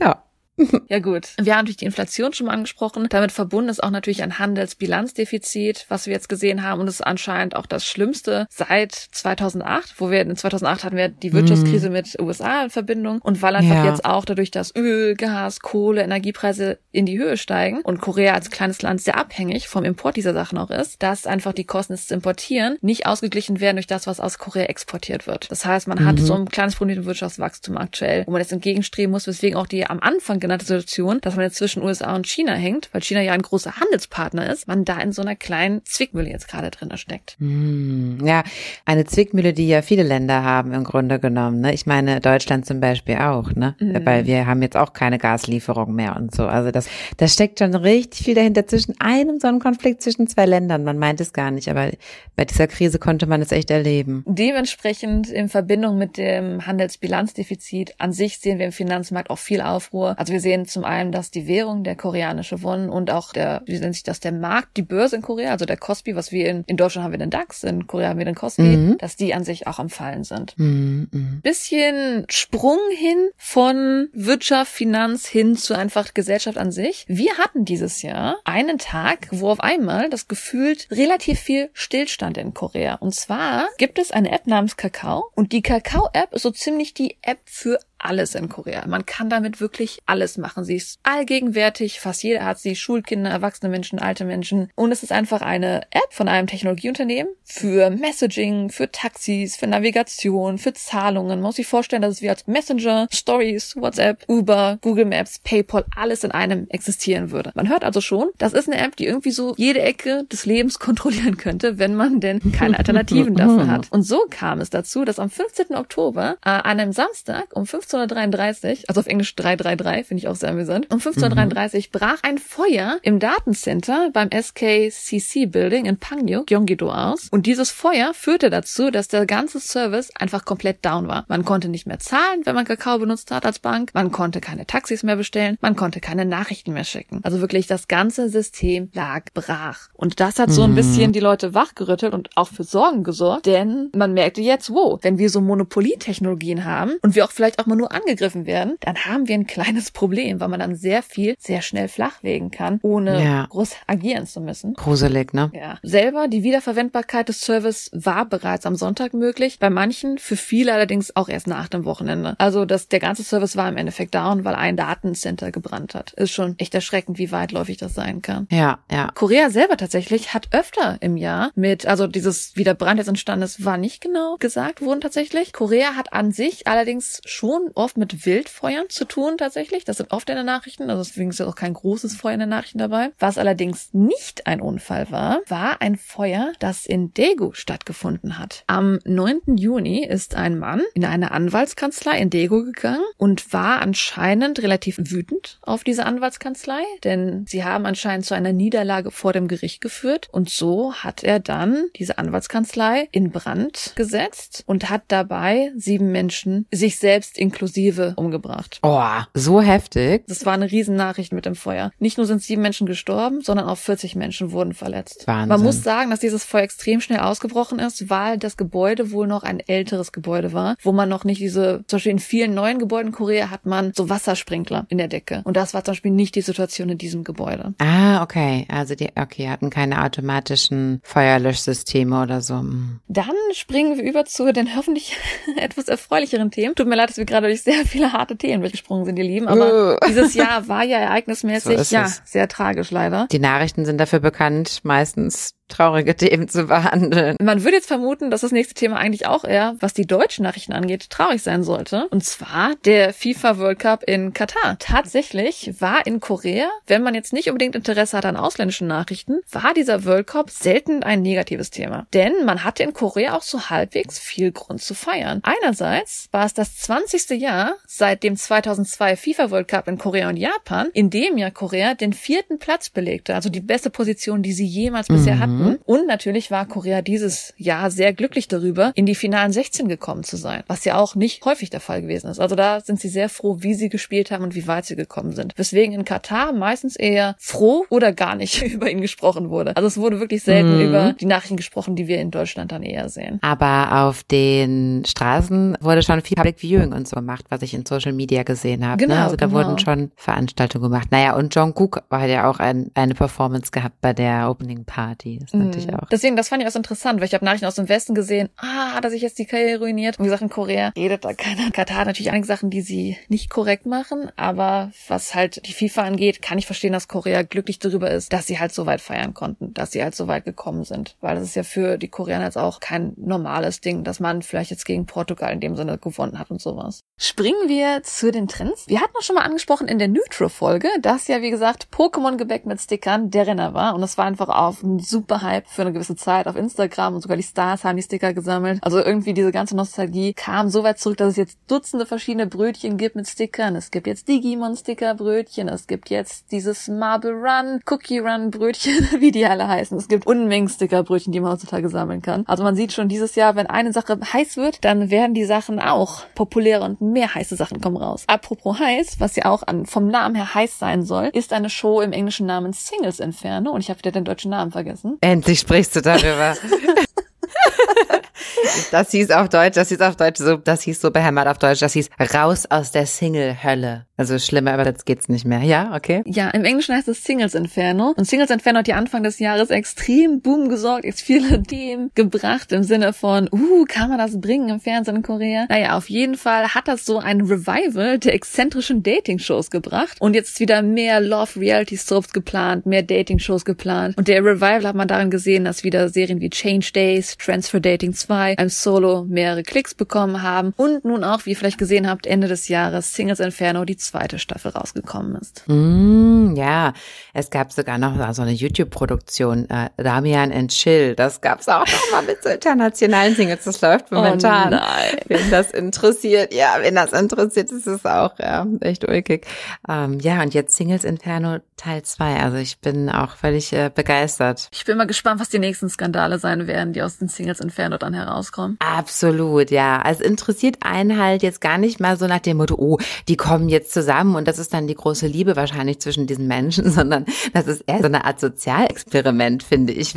[0.00, 0.24] ja.
[0.88, 3.06] Ja gut, wir haben natürlich die Inflation schon mal angesprochen.
[3.08, 6.80] Damit verbunden ist auch natürlich ein Handelsbilanzdefizit, was wir jetzt gesehen haben.
[6.80, 11.08] Und es ist anscheinend auch das Schlimmste seit 2008, wo wir in 2008 hatten wir
[11.08, 11.92] die Wirtschaftskrise mm.
[11.92, 13.20] mit USA in Verbindung.
[13.22, 13.86] Und weil einfach ja.
[13.86, 18.50] jetzt auch dadurch, dass Öl, Gas, Kohle, Energiepreise in die Höhe steigen und Korea als
[18.50, 22.10] kleines Land sehr abhängig vom Import dieser Sachen auch ist, dass einfach die Kosten des
[22.10, 25.50] Importieren nicht ausgeglichen werden durch das, was aus Korea exportiert wird.
[25.50, 26.26] Das heißt, man hat mhm.
[26.26, 29.86] so ein kleines Problem mit Wirtschaftswachstum aktuell, wo man jetzt entgegenstreben muss, weswegen auch die
[29.86, 33.32] am Anfang genannte Situation, dass man jetzt zwischen USA und China hängt, weil China ja
[33.32, 37.36] ein großer Handelspartner ist, man da in so einer kleinen Zwickmühle jetzt gerade drin steckt.
[37.38, 38.42] Hm, ja,
[38.84, 41.60] eine Zwickmühle, die ja viele Länder haben im Grunde genommen.
[41.60, 41.72] Ne?
[41.72, 43.76] Ich meine, Deutschland zum Beispiel auch, ne?
[43.78, 44.04] Mhm.
[44.04, 46.44] Weil wir haben jetzt auch keine Gaslieferung mehr und so.
[46.46, 50.44] Also das, das steckt schon richtig viel dahinter zwischen einem so einem Konflikt zwischen zwei
[50.44, 50.84] Ländern.
[50.84, 51.90] Man meint es gar nicht, aber
[52.36, 54.24] bei dieser Krise konnte man es echt erleben.
[54.26, 60.14] Dementsprechend in Verbindung mit dem Handelsbilanzdefizit an sich sehen wir im Finanzmarkt auch viel Aufruhr.
[60.18, 63.78] Also wir sehen zum einen, dass die Währung, der koreanische Won und auch der, wie
[63.78, 66.64] nennt sich das, der Markt, die Börse in Korea, also der Kospi, was wir in,
[66.66, 68.98] in Deutschland haben wir den DAX, in Korea haben wir den Kospi, mhm.
[68.98, 70.58] dass die an sich auch am Fallen sind.
[70.58, 71.40] Mhm, mh.
[71.42, 77.04] Bisschen Sprung hin von Wirtschaft, Finanz hin zu einfach Gesellschaft an sich.
[77.08, 82.54] Wir hatten dieses Jahr einen Tag, wo auf einmal das gefühlt relativ viel Stillstand in
[82.54, 82.94] Korea.
[82.96, 87.18] Und zwar gibt es eine App namens Kakao und die Kakao-App ist so ziemlich die
[87.22, 88.86] App für alles in Korea.
[88.86, 90.64] Man kann damit wirklich alles machen.
[90.64, 94.70] Sie ist allgegenwärtig, fast jeder hat sie, Schulkinder, erwachsene Menschen, alte Menschen.
[94.74, 100.58] Und es ist einfach eine App von einem Technologieunternehmen für Messaging, für Taxis, für Navigation,
[100.58, 101.40] für Zahlungen.
[101.40, 105.84] Man muss sich vorstellen, dass es wie als Messenger, Stories, WhatsApp, Uber, Google Maps, PayPal,
[105.96, 107.52] alles in einem existieren würde.
[107.54, 110.78] Man hört also schon, das ist eine App, die irgendwie so jede Ecke des Lebens
[110.78, 113.88] kontrollieren könnte, wenn man denn keine Alternativen dafür hat.
[113.90, 115.76] Und so kam es dazu, dass am 15.
[115.76, 120.36] Oktober, äh, an einem Samstag um 15 1533, also auf Englisch 333, finde ich auch
[120.36, 120.86] sehr amüsant.
[120.86, 121.98] Um 1533 mhm.
[121.98, 127.28] brach ein Feuer im Datencenter beim SKCC Building in Pangyo, Gyeonggi-do aus.
[127.30, 131.24] Und dieses Feuer führte dazu, dass der ganze Service einfach komplett down war.
[131.28, 133.90] Man konnte nicht mehr zahlen, wenn man Kakao benutzt hat als Bank.
[133.94, 135.58] Man konnte keine Taxis mehr bestellen.
[135.60, 137.20] Man konnte keine Nachrichten mehr schicken.
[137.22, 139.88] Also wirklich das ganze System lag brach.
[139.94, 140.76] Und das hat so ein mhm.
[140.76, 145.18] bisschen die Leute wachgerüttelt und auch für Sorgen gesorgt, denn man merkte jetzt, wo, wenn
[145.18, 149.28] wir so Monopolietechnologien haben und wir auch vielleicht auch mal nur angegriffen werden, dann haben
[149.28, 153.46] wir ein kleines Problem, weil man dann sehr viel sehr schnell flachlegen kann, ohne ja.
[153.50, 154.74] groß agieren zu müssen.
[154.74, 155.50] Gruselig, ne?
[155.52, 155.78] Ja.
[155.82, 161.14] Selber, die Wiederverwendbarkeit des Service war bereits am Sonntag möglich, bei manchen, für viele allerdings
[161.16, 162.34] auch erst nach dem Wochenende.
[162.38, 166.12] Also das, der ganze Service war im Endeffekt down, weil ein Datencenter gebrannt hat.
[166.12, 168.46] Ist schon echt erschreckend, wie weitläufig das sein kann.
[168.50, 169.10] Ja, ja.
[169.14, 173.44] Korea selber tatsächlich hat öfter im Jahr mit, also dieses, wie der Brand jetzt entstanden
[173.44, 175.52] ist, war nicht genau gesagt worden tatsächlich.
[175.52, 179.84] Korea hat an sich allerdings schon oft mit Wildfeuern zu tun tatsächlich.
[179.84, 182.48] Das sind oft in den Nachrichten, also deswegen ist auch kein großes Feuer in den
[182.48, 183.10] Nachrichten dabei.
[183.18, 188.64] Was allerdings nicht ein Unfall war, war ein Feuer, das in Daegu stattgefunden hat.
[188.66, 189.56] Am 9.
[189.56, 195.58] Juni ist ein Mann in eine Anwaltskanzlei in Daegu gegangen und war anscheinend relativ wütend
[195.62, 200.50] auf diese Anwaltskanzlei, denn sie haben anscheinend zu einer Niederlage vor dem Gericht geführt und
[200.50, 206.98] so hat er dann diese Anwaltskanzlei in Brand gesetzt und hat dabei sieben Menschen sich
[206.98, 208.80] selbst inklusive inklusive umgebracht.
[208.82, 209.02] Oh,
[209.34, 210.24] so heftig.
[210.26, 211.92] Das war eine Riesennachricht mit dem Feuer.
[211.98, 215.26] Nicht nur sind sieben Menschen gestorben, sondern auch 40 Menschen wurden verletzt.
[215.26, 215.48] Wahnsinn.
[215.48, 219.44] Man muss sagen, dass dieses Feuer extrem schnell ausgebrochen ist, weil das Gebäude wohl noch
[219.44, 223.08] ein älteres Gebäude war, wo man noch nicht diese, zum Beispiel in vielen neuen Gebäuden
[223.08, 225.42] in Korea hat man so Wassersprinkler in der Decke.
[225.44, 227.74] Und das war zum Beispiel nicht die Situation in diesem Gebäude.
[227.78, 228.66] Ah, okay.
[228.68, 232.58] Also die, okay, hatten keine automatischen Feuerlöschsysteme oder so.
[232.58, 233.00] Hm.
[233.08, 235.16] Dann springen wir über zu den hoffentlich
[235.56, 236.74] etwas erfreulicheren Themen.
[236.74, 239.48] Tut mir leid, dass wir gerade durch sehr viele harte Themen durchgesprungen sind, ihr Lieben.
[239.48, 239.96] Aber uh.
[240.06, 243.26] dieses Jahr war ja ereignismäßig, so ja, sehr tragisch leider.
[243.30, 247.36] Die Nachrichten sind dafür bekannt, meistens traurige Themen zu behandeln.
[247.40, 250.72] Man würde jetzt vermuten, dass das nächste Thema eigentlich auch eher, was die deutschen Nachrichten
[250.72, 252.06] angeht, traurig sein sollte.
[252.10, 254.76] Und zwar der FIFA World Cup in Katar.
[254.78, 259.74] Tatsächlich war in Korea, wenn man jetzt nicht unbedingt Interesse hat an ausländischen Nachrichten, war
[259.74, 262.06] dieser World Cup selten ein negatives Thema.
[262.12, 265.42] Denn man hatte in Korea auch so halbwegs viel Grund zu feiern.
[265.42, 267.30] Einerseits war es das 20.
[267.40, 271.94] Jahr seit dem 2002 FIFA World Cup in Korea und Japan, in dem ja Korea
[271.94, 275.61] den vierten Platz belegte, also die beste Position, die sie jemals bisher mhm.
[275.64, 275.78] Hatten.
[275.84, 280.36] Und natürlich war Korea dieses Jahr sehr glücklich darüber, in die finalen 16 gekommen zu
[280.36, 282.40] sein, was ja auch nicht häufig der Fall gewesen ist.
[282.40, 285.32] Also da sind sie sehr froh, wie sie gespielt haben und wie weit sie gekommen
[285.32, 285.52] sind.
[285.56, 289.76] Weswegen in Katar meistens eher froh oder gar nicht über ihn gesprochen wurde.
[289.76, 290.88] Also es wurde wirklich selten mhm.
[290.88, 293.38] über die Nachrichten gesprochen, die wir in Deutschland dann eher sehen.
[293.42, 297.84] Aber auf den Straßen wurde schon viel Public Viewing und so gemacht, was ich in
[297.86, 299.02] Social Media gesehen habe.
[299.02, 299.08] Ne?
[299.08, 299.24] Genau, ne?
[299.24, 299.58] Also da genau.
[299.58, 301.08] wurden schon Veranstaltungen gemacht.
[301.10, 305.41] Naja, und John Cook war ja auch ein, eine Performance gehabt bei der Opening Party.
[305.52, 305.66] Mhm.
[305.66, 306.08] natürlich auch.
[306.10, 308.98] Deswegen, das fand ich auch interessant, weil ich habe Nachrichten aus dem Westen gesehen, ah,
[309.02, 310.18] er sich jetzt die Karriere ruiniert.
[310.18, 311.70] Und wie gesagt, in Korea redet da keiner.
[311.70, 316.02] Katar hat natürlich einige Sachen, die sie nicht korrekt machen, aber was halt die FIFA
[316.02, 319.34] angeht, kann ich verstehen, dass Korea glücklich darüber ist, dass sie halt so weit feiern
[319.34, 321.16] konnten, dass sie halt so weit gekommen sind.
[321.20, 324.70] Weil das ist ja für die Koreaner jetzt auch kein normales Ding, dass man vielleicht
[324.70, 327.00] jetzt gegen Portugal in dem Sinne gewonnen hat und sowas.
[327.18, 328.86] Springen wir zu den Trends.
[328.88, 332.80] Wir hatten auch schon mal angesprochen in der Neutro-Folge, dass ja, wie gesagt, Pokémon-Gebäck mit
[332.80, 333.94] Stickern der Renner war.
[333.94, 337.22] Und das war einfach auf ein super Hype für eine gewisse Zeit auf Instagram und
[337.22, 338.80] sogar die Stars haben die Sticker gesammelt.
[338.82, 342.96] Also irgendwie diese ganze Nostalgie kam so weit zurück, dass es jetzt Dutzende verschiedene Brötchen
[342.96, 343.76] gibt mit Stickern.
[343.76, 349.46] Es gibt jetzt Digimon-Sticker-Brötchen, es gibt jetzt dieses Marble Run, Cookie Run Brötchen, wie die
[349.46, 349.96] alle heißen.
[349.96, 352.44] Es gibt Unmengen Sticker-Brötchen, die man heutzutage sammeln kann.
[352.46, 355.78] Also man sieht schon dieses Jahr, wenn eine Sache heiß wird, dann werden die Sachen
[355.78, 358.24] auch populärer und mehr heiße Sachen kommen raus.
[358.26, 362.00] Apropos heiß, was ja auch an, vom Namen her heiß sein soll, ist eine Show
[362.00, 365.18] im englischen Namen Singles Inferno und ich habe wieder den deutschen Namen vergessen.
[365.22, 366.56] Endlich sprichst du darüber.
[368.90, 371.80] das hieß auf Deutsch, das hieß auf Deutsch so, das hieß so behämmert auf Deutsch,
[371.80, 374.06] das hieß raus aus der Single-Hölle.
[374.16, 375.62] Also schlimmer, aber jetzt geht's nicht mehr.
[375.62, 376.22] Ja, okay.
[376.26, 378.14] Ja, im Englischen heißt es Singles Inferno.
[378.16, 382.70] Und Singles Inferno hat ja Anfang des Jahres extrem Boom gesorgt, jetzt viele Themen gebracht
[382.70, 385.66] im Sinne von, uh, kann man das bringen im Fernsehen in Korea?
[385.68, 390.18] Naja, auf jeden Fall hat das so ein Revival der exzentrischen Dating-Shows gebracht.
[390.20, 394.16] Und jetzt wieder mehr Love-Reality-Soaps geplant, mehr Dating-Shows geplant.
[394.16, 398.14] Und der Revival hat man darin gesehen, dass wieder Serien wie Change Days, Transfer Dating
[398.14, 400.72] 2, I'm Solo mehrere Klicks bekommen haben.
[400.76, 404.38] Und nun auch, wie ihr vielleicht gesehen habt, Ende des Jahres Singles Inferno, die zweite
[404.38, 405.64] Staffel rausgekommen ist.
[405.66, 406.92] Mm, ja,
[407.34, 411.14] es gab sogar noch so eine YouTube-Produktion, äh, Damian and Chill.
[411.14, 413.64] Das gab's auch noch mal mit so internationalen Singles.
[413.64, 414.68] Das läuft oh momentan.
[414.68, 415.16] Oh nein.
[415.26, 419.46] Wenn das interessiert, ja, wenn das interessiert, ist es auch ja, echt ulkig.
[419.88, 422.40] Ähm, ja, und jetzt Singles Inferno Teil 2.
[422.40, 424.68] Also ich bin auch völlig äh, begeistert.
[424.72, 427.98] Ich bin mal gespannt, was die nächsten Skandale sein werden, die aus den Singles Inferno
[427.98, 428.76] dann herauskommen.
[428.80, 430.00] Absolut, ja.
[430.02, 432.98] Also interessiert einen halt jetzt gar nicht mal so nach dem Motto, oh,
[433.28, 436.90] die kommen jetzt zusammen und das ist dann die große Liebe wahrscheinlich zwischen diesen Menschen,
[436.90, 440.14] sondern das ist eher so eine Art Sozialexperiment, finde ich,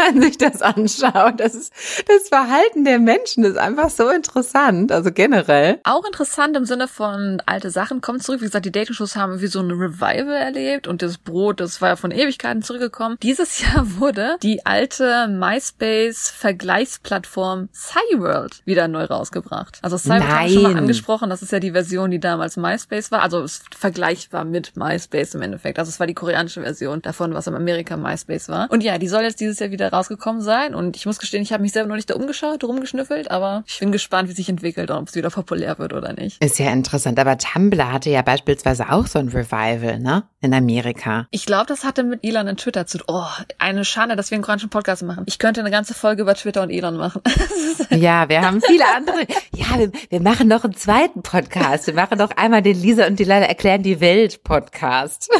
[0.00, 1.34] man sich das anschaut.
[1.38, 1.72] Das ist,
[2.06, 5.80] das Verhalten der Menschen ist einfach so interessant, also generell.
[5.84, 8.40] Auch interessant im Sinne von alte Sachen kommen zurück.
[8.40, 11.90] Wie gesagt, die Dating-Shows haben wie so eine Revival erlebt und das Brot, das war
[11.90, 13.18] ja von Ewigkeiten zurückgekommen.
[13.22, 19.78] Dieses Jahr wurde die alte MySpace-Vergleichsplattform Cyworld wieder neu rausgebracht.
[19.82, 23.10] Also Cyworld haben wir schon mal angesprochen, das ist ja die Version, die damals MySpace
[23.10, 23.22] war.
[23.22, 25.78] Also es vergleichbar mit MySpace im Endeffekt.
[25.78, 28.70] Also es war die koreanische Version davon, was in Amerika MySpace war.
[28.70, 30.74] Und ja, die soll jetzt dieses Jahr wieder rausgekommen sein.
[30.74, 33.78] Und ich muss gestehen, ich habe mich selber noch nicht da umgeschaut, rumgeschnüffelt, aber ich
[33.78, 36.42] bin gespannt, wie sich entwickelt und ob es wieder populär wird oder nicht.
[36.42, 37.18] Ist ja interessant.
[37.18, 40.24] Aber Tumblr hatte ja beispielsweise auch so ein Revival, ne?
[40.40, 41.26] In Amerika.
[41.30, 43.06] Ich glaube, das hatte mit Elon und Twitter zu tun.
[43.08, 43.26] Oh,
[43.58, 45.24] eine Schande, dass wir einen koreanischen Podcast machen.
[45.26, 47.22] Ich könnte eine ganze Folge über Twitter und Elon machen.
[47.90, 49.26] ja, wir haben viele andere.
[49.54, 51.86] Ja, wir, wir machen noch einen zweiten Podcast.
[51.86, 55.30] Wir machen noch einmal den Lisa und die Leila erklären die Welt Podcast.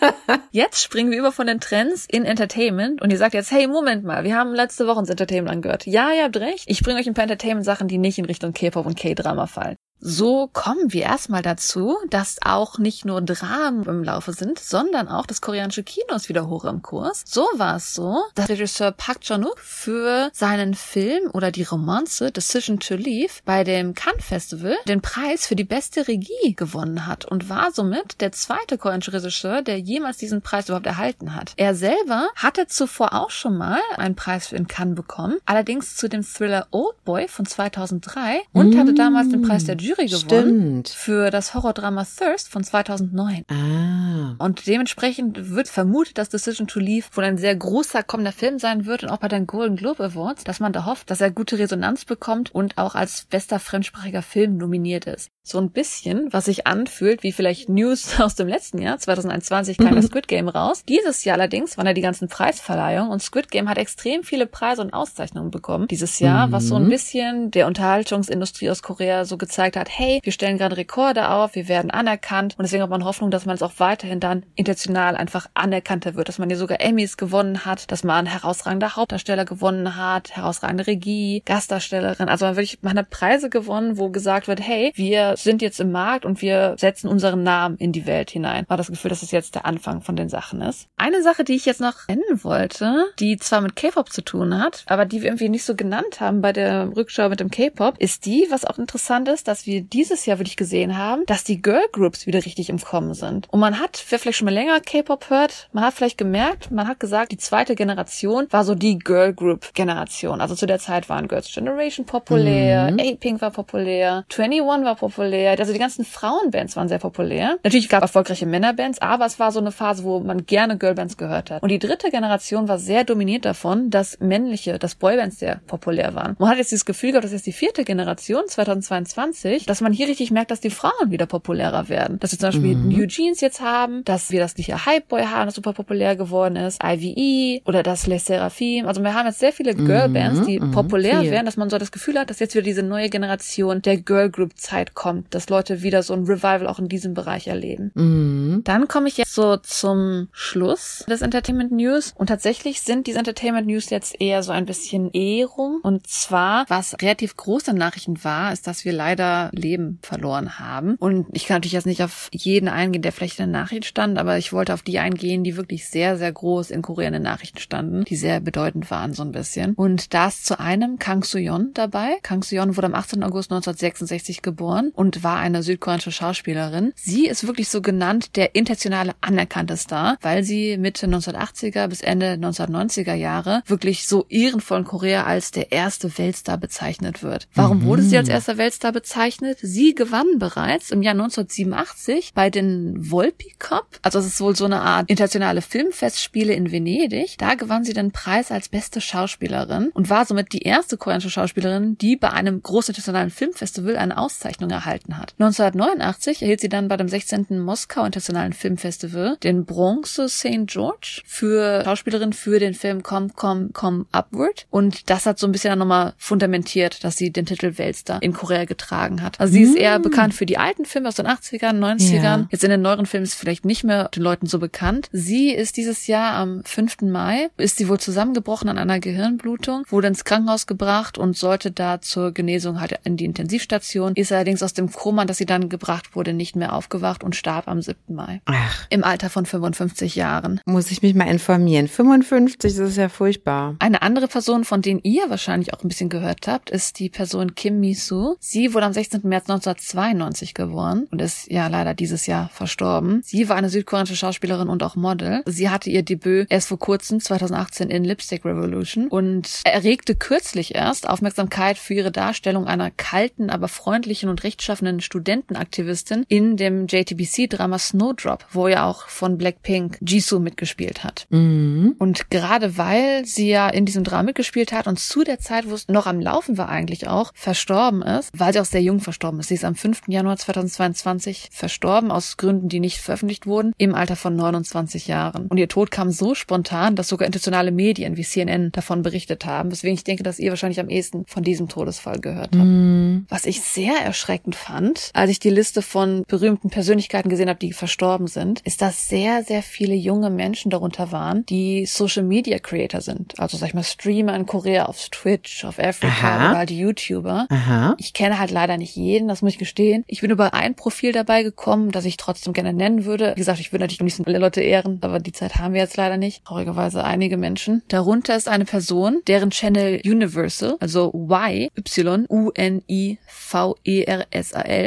[0.50, 3.93] jetzt springen wir über von den Trends in Entertainment und ihr sagt jetzt, hey, Moment
[4.02, 5.86] mal, wir haben letzte Woche ins Entertainment angehört.
[5.86, 6.64] Ja, ihr habt recht.
[6.66, 9.76] Ich bringe euch ein paar Entertainment-Sachen, die nicht in Richtung K-Pop und K-Drama fallen.
[10.06, 15.24] So kommen wir erstmal dazu, dass auch nicht nur Dramen im Laufe sind, sondern auch
[15.24, 17.22] das koreanische Kino ist wieder hoch im Kurs.
[17.26, 22.80] So war es so, dass Regisseur Park Chan-wook für seinen Film oder die Romanze Decision
[22.80, 27.48] to Leave bei dem Cannes Festival den Preis für die beste Regie gewonnen hat und
[27.48, 31.54] war somit der zweite koreanische Regisseur, der jemals diesen Preis überhaupt erhalten hat.
[31.56, 36.10] Er selber hatte zuvor auch schon mal einen Preis für in Cannes bekommen, allerdings zu
[36.10, 38.78] dem Thriller Old Boy von 2003 und mm.
[38.78, 40.88] hatte damals den Preis der Jury Jury gewonnen Stimmt.
[40.88, 43.44] für das Horrordrama Thirst von 2009.
[43.48, 44.34] Ah.
[44.38, 48.86] Und dementsprechend wird vermutet, dass Decision to Leave wohl ein sehr großer kommender Film sein
[48.86, 51.58] wird und auch bei den Golden Globe Awards, dass man da hofft, dass er gute
[51.58, 55.30] Resonanz bekommt und auch als bester fremdsprachiger Film nominiert ist.
[55.42, 59.94] So ein bisschen, was sich anfühlt, wie vielleicht News aus dem letzten Jahr, 2021 kam
[59.94, 60.84] das Squid Game raus.
[60.88, 64.82] Dieses Jahr allerdings waren ja die ganzen Preisverleihungen und Squid Game hat extrem viele Preise
[64.82, 69.73] und Auszeichnungen bekommen dieses Jahr, was so ein bisschen der Unterhaltungsindustrie aus Korea so gezeigt
[69.76, 73.30] hat, hey, wir stellen gerade Rekorde auf, wir werden anerkannt und deswegen hat man Hoffnung,
[73.30, 77.16] dass man es auch weiterhin dann international einfach anerkannter wird, dass man hier sogar Emmys
[77.16, 82.98] gewonnen hat, dass man herausragender Hauptdarsteller gewonnen hat, herausragende Regie, Gastdarstellerin, also man wirklich, man
[82.98, 87.08] hat Preise gewonnen, wo gesagt wird, hey, wir sind jetzt im Markt und wir setzen
[87.08, 88.64] unseren Namen in die Welt hinein.
[88.68, 90.88] War das Gefühl, dass es jetzt der Anfang von den Sachen ist.
[90.96, 94.84] Eine Sache, die ich jetzt noch nennen wollte, die zwar mit K-Pop zu tun hat,
[94.86, 98.26] aber die wir irgendwie nicht so genannt haben bei der Rückschau mit dem K-Pop, ist
[98.26, 101.84] die, was auch interessant ist, dass wir dieses Jahr wirklich gesehen haben, dass die Girl
[101.92, 103.48] Groups wieder richtig im Kommen sind.
[103.50, 106.88] Und man hat, wer vielleicht schon mal länger K-Pop hört, man hat vielleicht gemerkt, man
[106.88, 110.40] hat gesagt, die zweite Generation war so die Girl Group Generation.
[110.40, 113.00] Also zu der Zeit waren Girls Generation populär, Mhm.
[113.00, 117.58] A-Pink war populär, 21 war populär, also die ganzen Frauenbands waren sehr populär.
[117.62, 121.16] Natürlich gab es erfolgreiche Männerbands, aber es war so eine Phase, wo man gerne Girlbands
[121.16, 121.62] gehört hat.
[121.62, 126.36] Und die dritte Generation war sehr dominiert davon, dass männliche, dass Boybands sehr populär waren.
[126.38, 130.08] Man hat jetzt dieses Gefühl gehabt, dass jetzt die vierte Generation 2022, dass man hier
[130.08, 132.18] richtig merkt, dass die Frauen wieder populärer werden.
[132.20, 135.46] Dass wir zum Beispiel New Jeans jetzt haben, dass wir das Licher Hype Boy haben,
[135.46, 138.86] das super populär geworden ist, IVE oder das Les Seraphim.
[138.86, 141.30] Also wir haben jetzt sehr viele Girlbands, die mhm, populär viel.
[141.30, 144.30] werden, dass man so das Gefühl hat, dass jetzt wieder diese neue Generation der Girl
[144.30, 147.90] Group Zeit kommt, dass Leute wieder so ein Revival auch in diesem Bereich erleben.
[147.94, 148.62] Mhm.
[148.64, 152.12] Dann komme ich jetzt so zum Schluss des Entertainment News.
[152.16, 155.80] Und tatsächlich sind diese Entertainment News jetzt eher so ein bisschen Ehrung.
[155.82, 160.96] Und zwar, was relativ große Nachrichten war, ist, dass wir leider Leben verloren haben.
[160.96, 164.18] Und ich kann natürlich jetzt nicht auf jeden eingehen, der vielleicht in der Nachricht stand,
[164.18, 167.22] aber ich wollte auf die eingehen, die wirklich sehr, sehr groß in Korea in den
[167.22, 169.74] Nachrichten standen, die sehr bedeutend waren so ein bisschen.
[169.74, 172.16] Und da ist zu einem Kang Soo-yeon dabei.
[172.22, 173.22] Kang Soo-yeon wurde am 18.
[173.22, 176.92] August 1966 geboren und war eine südkoreanische Schauspielerin.
[176.96, 182.34] Sie ist wirklich so genannt der internationale anerkannte Star, weil sie Mitte 1980er bis Ende
[182.34, 187.48] 1990er Jahre wirklich so ehrenvoll in Korea als der erste Weltstar bezeichnet wird.
[187.54, 189.33] Warum wurde sie als erster Weltstar bezeichnet?
[189.60, 194.64] Sie gewann bereits im Jahr 1987 bei den Volpi Cup, also es ist wohl so
[194.64, 197.36] eine Art internationale Filmfestspiele in Venedig.
[197.38, 201.96] Da gewann sie den Preis als beste Schauspielerin und war somit die erste koreanische Schauspielerin,
[201.98, 205.34] die bei einem großen internationalen Filmfestival eine Auszeichnung erhalten hat.
[205.38, 207.60] 1989 erhielt sie dann bei dem 16.
[207.60, 210.66] Moskau Internationalen Filmfestival den Bronze St.
[210.66, 214.66] George für Schauspielerin für den Film Come, Come, Come Upward.
[214.70, 218.64] Und das hat so ein bisschen nochmal fundamentiert, dass sie den Titel Weltstar in Korea
[218.64, 219.23] getragen hat.
[219.38, 222.22] Also sie ist eher bekannt für die alten Filme aus den 80ern, 90ern.
[222.22, 222.46] Ja.
[222.50, 225.08] Jetzt in den neueren Filmen ist vielleicht nicht mehr den Leuten so bekannt.
[225.12, 227.02] Sie ist dieses Jahr am 5.
[227.02, 232.00] Mai, ist sie wohl zusammengebrochen an einer Gehirnblutung, wurde ins Krankenhaus gebracht und sollte da
[232.00, 236.14] zur Genesung halt in die Intensivstation, ist allerdings aus dem Koma, das sie dann gebracht
[236.16, 238.14] wurde, nicht mehr aufgewacht und starb am 7.
[238.14, 238.40] Mai.
[238.46, 240.60] Ach, Im Alter von 55 Jahren.
[240.66, 241.88] muss ich mich mal informieren.
[241.88, 243.76] 55, das ist ja furchtbar.
[243.78, 247.54] Eine andere Person, von denen ihr wahrscheinlich auch ein bisschen gehört habt, ist die Person
[247.54, 248.36] Kim Mi-soo.
[248.40, 249.13] Sie wurde am 16.
[249.22, 253.20] März 1992 geboren und ist ja leider dieses Jahr verstorben.
[253.24, 255.42] Sie war eine südkoreanische Schauspielerin und auch Model.
[255.46, 261.08] Sie hatte ihr Debüt erst vor kurzem, 2018, in Lipstick Revolution und erregte kürzlich erst
[261.08, 268.46] Aufmerksamkeit für ihre Darstellung einer kalten, aber freundlichen und rechtschaffenen Studentenaktivistin in dem JTBC-Drama Snowdrop,
[268.50, 271.26] wo ja auch von Blackpink Jisoo mitgespielt hat.
[271.30, 271.94] Mhm.
[271.98, 275.74] Und gerade weil sie ja in diesem Drama mitgespielt hat und zu der Zeit, wo
[275.74, 279.40] es noch am Laufen war eigentlich auch, verstorben ist, weil sie auch sehr jung verstorben
[279.40, 279.48] ist.
[279.48, 280.02] Sie ist am 5.
[280.08, 285.46] Januar 2022 verstorben, aus Gründen, die nicht veröffentlicht wurden, im Alter von 29 Jahren.
[285.46, 289.70] Und ihr Tod kam so spontan, dass sogar internationale Medien wie CNN davon berichtet haben,
[289.70, 292.64] weswegen ich denke, dass ihr wahrscheinlich am ehesten von diesem Todesfall gehört habt.
[292.64, 293.26] Mhm.
[293.28, 297.72] Was ich sehr erschreckend fand, als ich die Liste von berühmten Persönlichkeiten gesehen habe, die
[297.72, 303.00] verstorben sind, ist, dass sehr, sehr viele junge Menschen darunter waren, die Social Media Creator
[303.00, 303.38] sind.
[303.38, 306.50] Also sag ich mal Streamer in Korea auf Twitch, auf Africa Aha.
[306.50, 307.46] oder halt YouTuber.
[307.48, 307.94] Aha.
[307.98, 310.04] Ich kenne halt leider nicht jeden, das muss ich gestehen.
[310.06, 313.32] Ich bin über ein Profil dabei gekommen, das ich trotzdem gerne nennen würde.
[313.34, 315.80] Wie gesagt, ich würde natürlich am liebsten alle Leute ehren, aber die Zeit haben wir
[315.80, 316.44] jetzt leider nicht.
[316.44, 317.82] Traurigerweise einige Menschen.
[317.88, 323.22] Darunter ist eine Person, deren Channel Universal, also Y, Y, U-N-I-V-E-R-S-A-L,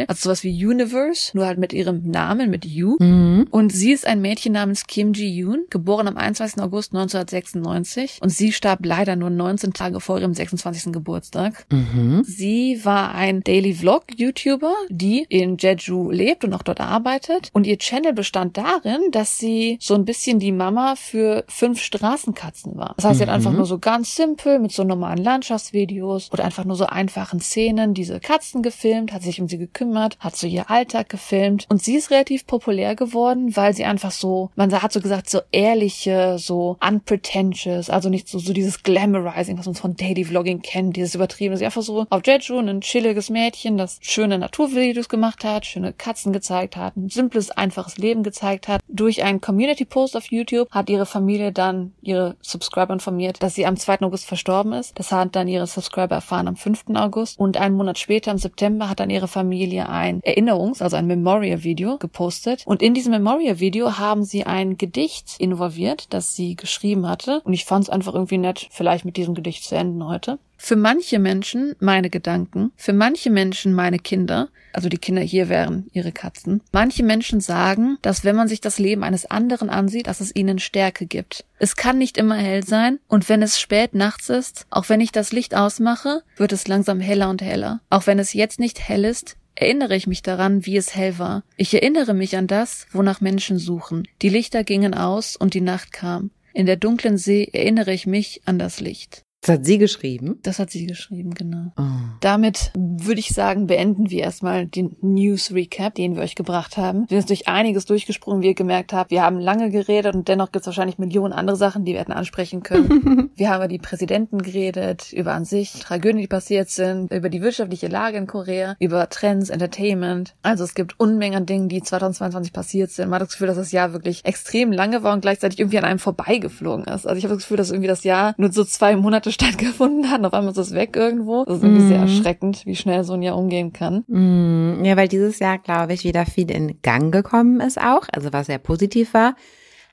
[0.08, 2.98] also sowas wie Universe, nur halt mit ihrem Namen, mit U.
[3.00, 3.48] Mhm.
[3.52, 6.62] Und sie ist ein Mädchen namens Kim Ji-yoon, geboren am 21.
[6.62, 8.20] August 1996.
[8.22, 10.92] Und sie starb leider nur 19 Tage vor ihrem 26.
[10.92, 11.66] Geburtstag.
[11.72, 12.24] Mhm.
[12.24, 17.50] Sie war ein Daily Vlog-YouTuber, die in Jeju lebt und auch dort arbeitet.
[17.54, 22.76] Und ihr Channel bestand darin, dass sie so ein bisschen die Mama für fünf Straßenkatzen
[22.76, 22.94] war.
[22.98, 23.58] Das heißt, sie hat einfach Mhm.
[23.58, 28.20] nur so ganz simpel mit so normalen Landschaftsvideos oder einfach nur so einfachen Szenen diese
[28.20, 31.66] Katzen gefilmt, hat sich um sie gekümmert, hat so ihr Alltag gefilmt.
[31.70, 35.40] Und sie ist relativ populär geworden, weil sie einfach so, man hat so gesagt, so
[35.54, 40.98] ehrliche, so unpretentious, also nicht so, so dieses Glamorizing, was man von Daily Vlogging kennt,
[40.98, 41.58] dieses übertriebene.
[41.58, 46.34] Sie einfach so auf Jeju ein chilliges Mädchen, das schöne Naturvideos gemacht hat, schöne Katzen
[46.34, 48.82] gezeigt hat, ein simples, einfaches Leben gezeigt hat.
[48.88, 53.78] Durch einen Community-Post auf YouTube hat ihre Familie dann ihre Subscriber informiert, dass sie am
[53.78, 54.02] 2.
[54.02, 54.98] August verstorben ist.
[54.98, 56.86] Das hat dann ihre Subscriber erfahren am 5.
[56.96, 57.40] August.
[57.40, 61.98] Und einen Monat später, im September, hat dann ihre Familie ein Erinnerungs-, also ein Memorial-Video
[61.98, 62.64] gepostet.
[62.66, 67.42] Und in diesem Memorial-Video haben sie ein Gedicht involviert, das sie geschrieben hatte.
[67.44, 70.40] Und ich fand es einfach irgendwie nett, vielleicht mit diesem Gedicht zu enden heute.
[70.58, 75.88] Für manche Menschen meine Gedanken, für manche Menschen meine Kinder, also die Kinder hier wären
[75.94, 76.62] ihre Katzen.
[76.72, 80.60] Manche Menschen sagen, dass wenn man sich das Leben eines anderen ansieht, dass es ihnen
[80.60, 81.46] Stärke gibt.
[81.60, 85.12] Es kann nicht immer hell sein und wenn es spät nachts ist, auch wenn ich
[85.12, 87.82] das Licht ausmache, wird es langsam heller und heller.
[87.90, 91.44] Auch wenn es jetzt nicht hell ist, erinnere ich mich daran, wie es hell war.
[91.56, 94.08] Ich erinnere mich an das, wonach Menschen suchen.
[94.22, 96.32] Die Lichter gingen aus und die Nacht kam.
[96.54, 99.24] In der dunklen See erinnere ich mich an das Licht.
[99.48, 100.40] Das hat sie geschrieben.
[100.44, 101.72] Das hat sie geschrieben, genau.
[101.78, 101.84] Oh.
[102.20, 107.06] Damit würde ich sagen, beenden wir erstmal den News Recap, den wir euch gebracht haben.
[107.08, 109.10] Wir sind durch einiges durchgesprungen, wie ihr gemerkt habt.
[109.10, 112.12] Wir haben lange geredet und dennoch gibt es wahrscheinlich Millionen andere Sachen, die wir hätten
[112.12, 113.30] ansprechen können.
[113.38, 117.42] wir haben über die Präsidenten geredet, über an sich Tragödien, die passiert sind, über die
[117.42, 120.36] wirtschaftliche Lage in Korea, über Trends, Entertainment.
[120.42, 123.10] Also es gibt Unmengen an Dingen, die 2022 passiert sind.
[123.10, 125.86] Man hat das Gefühl, dass das Jahr wirklich extrem lange war und gleichzeitig irgendwie an
[125.86, 127.08] einem vorbeigeflogen ist.
[127.08, 130.20] Also ich habe das Gefühl, dass irgendwie das Jahr nur so zwei Monate stattgefunden hat
[130.20, 131.46] und auf einmal ist es weg irgendwo.
[131.46, 134.04] Das ist irgendwie sehr erschreckend, wie schnell so ein Jahr umgehen kann.
[134.08, 138.34] Mm, Ja, weil dieses Jahr, glaube ich, wieder viel in Gang gekommen ist auch, also
[138.34, 139.36] was sehr positiv war.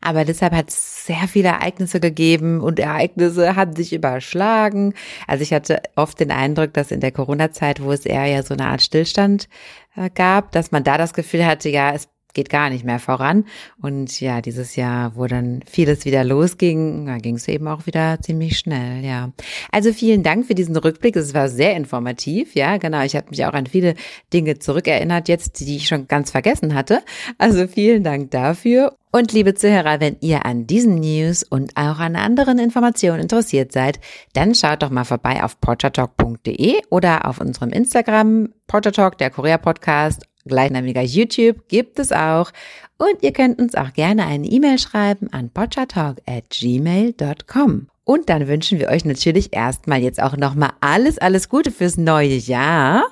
[0.00, 4.92] Aber deshalb hat es sehr viele Ereignisse gegeben und Ereignisse haben sich überschlagen.
[5.26, 8.52] Also ich hatte oft den Eindruck, dass in der Corona-Zeit, wo es eher ja so
[8.52, 9.48] eine Art Stillstand
[9.96, 13.44] äh, gab, dass man da das Gefühl hatte, ja, es geht gar nicht mehr voran.
[13.80, 18.20] Und ja, dieses Jahr, wo dann vieles wieder losging, da ging es eben auch wieder
[18.20, 19.32] ziemlich schnell, ja.
[19.72, 21.16] Also vielen Dank für diesen Rückblick.
[21.16, 23.02] Es war sehr informativ, ja, genau.
[23.02, 23.94] Ich habe mich auch an viele
[24.32, 27.02] Dinge zurückerinnert, jetzt, die ich schon ganz vergessen hatte.
[27.38, 28.96] Also vielen Dank dafür.
[29.14, 34.00] Und liebe Zuhörer, wenn ihr an diesen News und auch an anderen Informationen interessiert seid,
[34.32, 40.26] dann schaut doch mal vorbei auf portertalk.de oder auf unserem Instagram, Portertalk, der Korea Podcast,
[40.44, 42.50] gleichnamiger YouTube gibt es auch.
[42.96, 47.88] Und ihr könnt uns auch gerne eine E-Mail schreiben an portertalk at gmail.com.
[48.06, 52.34] Und dann wünschen wir euch natürlich erstmal jetzt auch nochmal alles, alles Gute fürs neue
[52.34, 53.04] Jahr.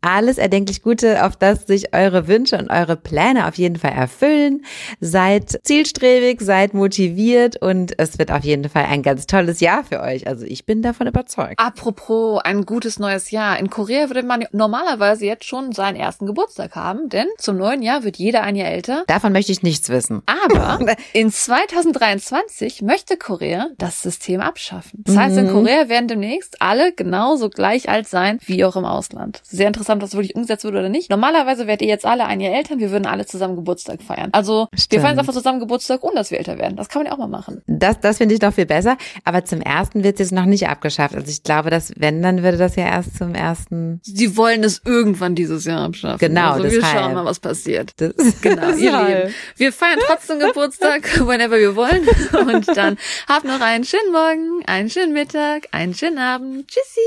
[0.00, 4.64] Alles erdenklich Gute, auf das sich eure Wünsche und eure Pläne auf jeden Fall erfüllen.
[4.98, 10.00] Seid zielstrebig, seid motiviert und es wird auf jeden Fall ein ganz tolles Jahr für
[10.00, 10.26] euch.
[10.26, 11.58] Also ich bin davon überzeugt.
[11.58, 13.58] Apropos ein gutes neues Jahr.
[13.58, 18.04] In Korea würde man normalerweise jetzt schon seinen ersten Geburtstag haben, denn zum neuen Jahr
[18.04, 19.04] wird jeder ein Jahr älter.
[19.06, 20.22] Davon möchte ich nichts wissen.
[20.24, 25.02] Aber in 2023 möchte Korea das System abschaffen.
[25.04, 25.52] Das heißt, in Mhm.
[25.52, 29.40] Korea werden demnächst alle genauso gleich alt sein wie auch im Ausland.
[29.42, 31.10] Sehr interessant, was wirklich umgesetzt wird oder nicht.
[31.10, 34.28] Normalerweise werdet ihr jetzt alle ein Jahr älter und wir würden alle zusammen Geburtstag feiern.
[34.32, 35.02] Also wir Stimmt.
[35.02, 36.76] feiern jetzt einfach zusammen Geburtstag, ohne dass wir älter werden.
[36.76, 37.62] Das kann man ja auch mal machen.
[37.66, 38.96] Das, das finde ich noch viel besser.
[39.24, 41.14] Aber zum ersten wird es jetzt noch nicht abgeschafft.
[41.16, 44.00] Also ich glaube, dass wenn, dann würde das ja erst zum ersten.
[44.04, 46.18] Sie wollen es irgendwann dieses Jahr abschaffen.
[46.18, 46.98] Genau, also wir deshalb.
[46.98, 47.92] schauen mal, was passiert.
[47.96, 48.12] Das,
[48.42, 48.90] Genau, ihr.
[49.24, 49.34] Lieben.
[49.56, 52.06] Wir feiern trotzdem Geburtstag, whenever wir wollen.
[52.32, 52.96] Und dann
[53.28, 54.19] habt noch einen schönen Morgen,
[54.66, 56.68] einen schönen Mittag, einen schönen Abend.
[56.68, 57.00] Tschüssi!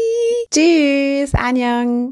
[0.52, 2.12] Tschüss, Anjang.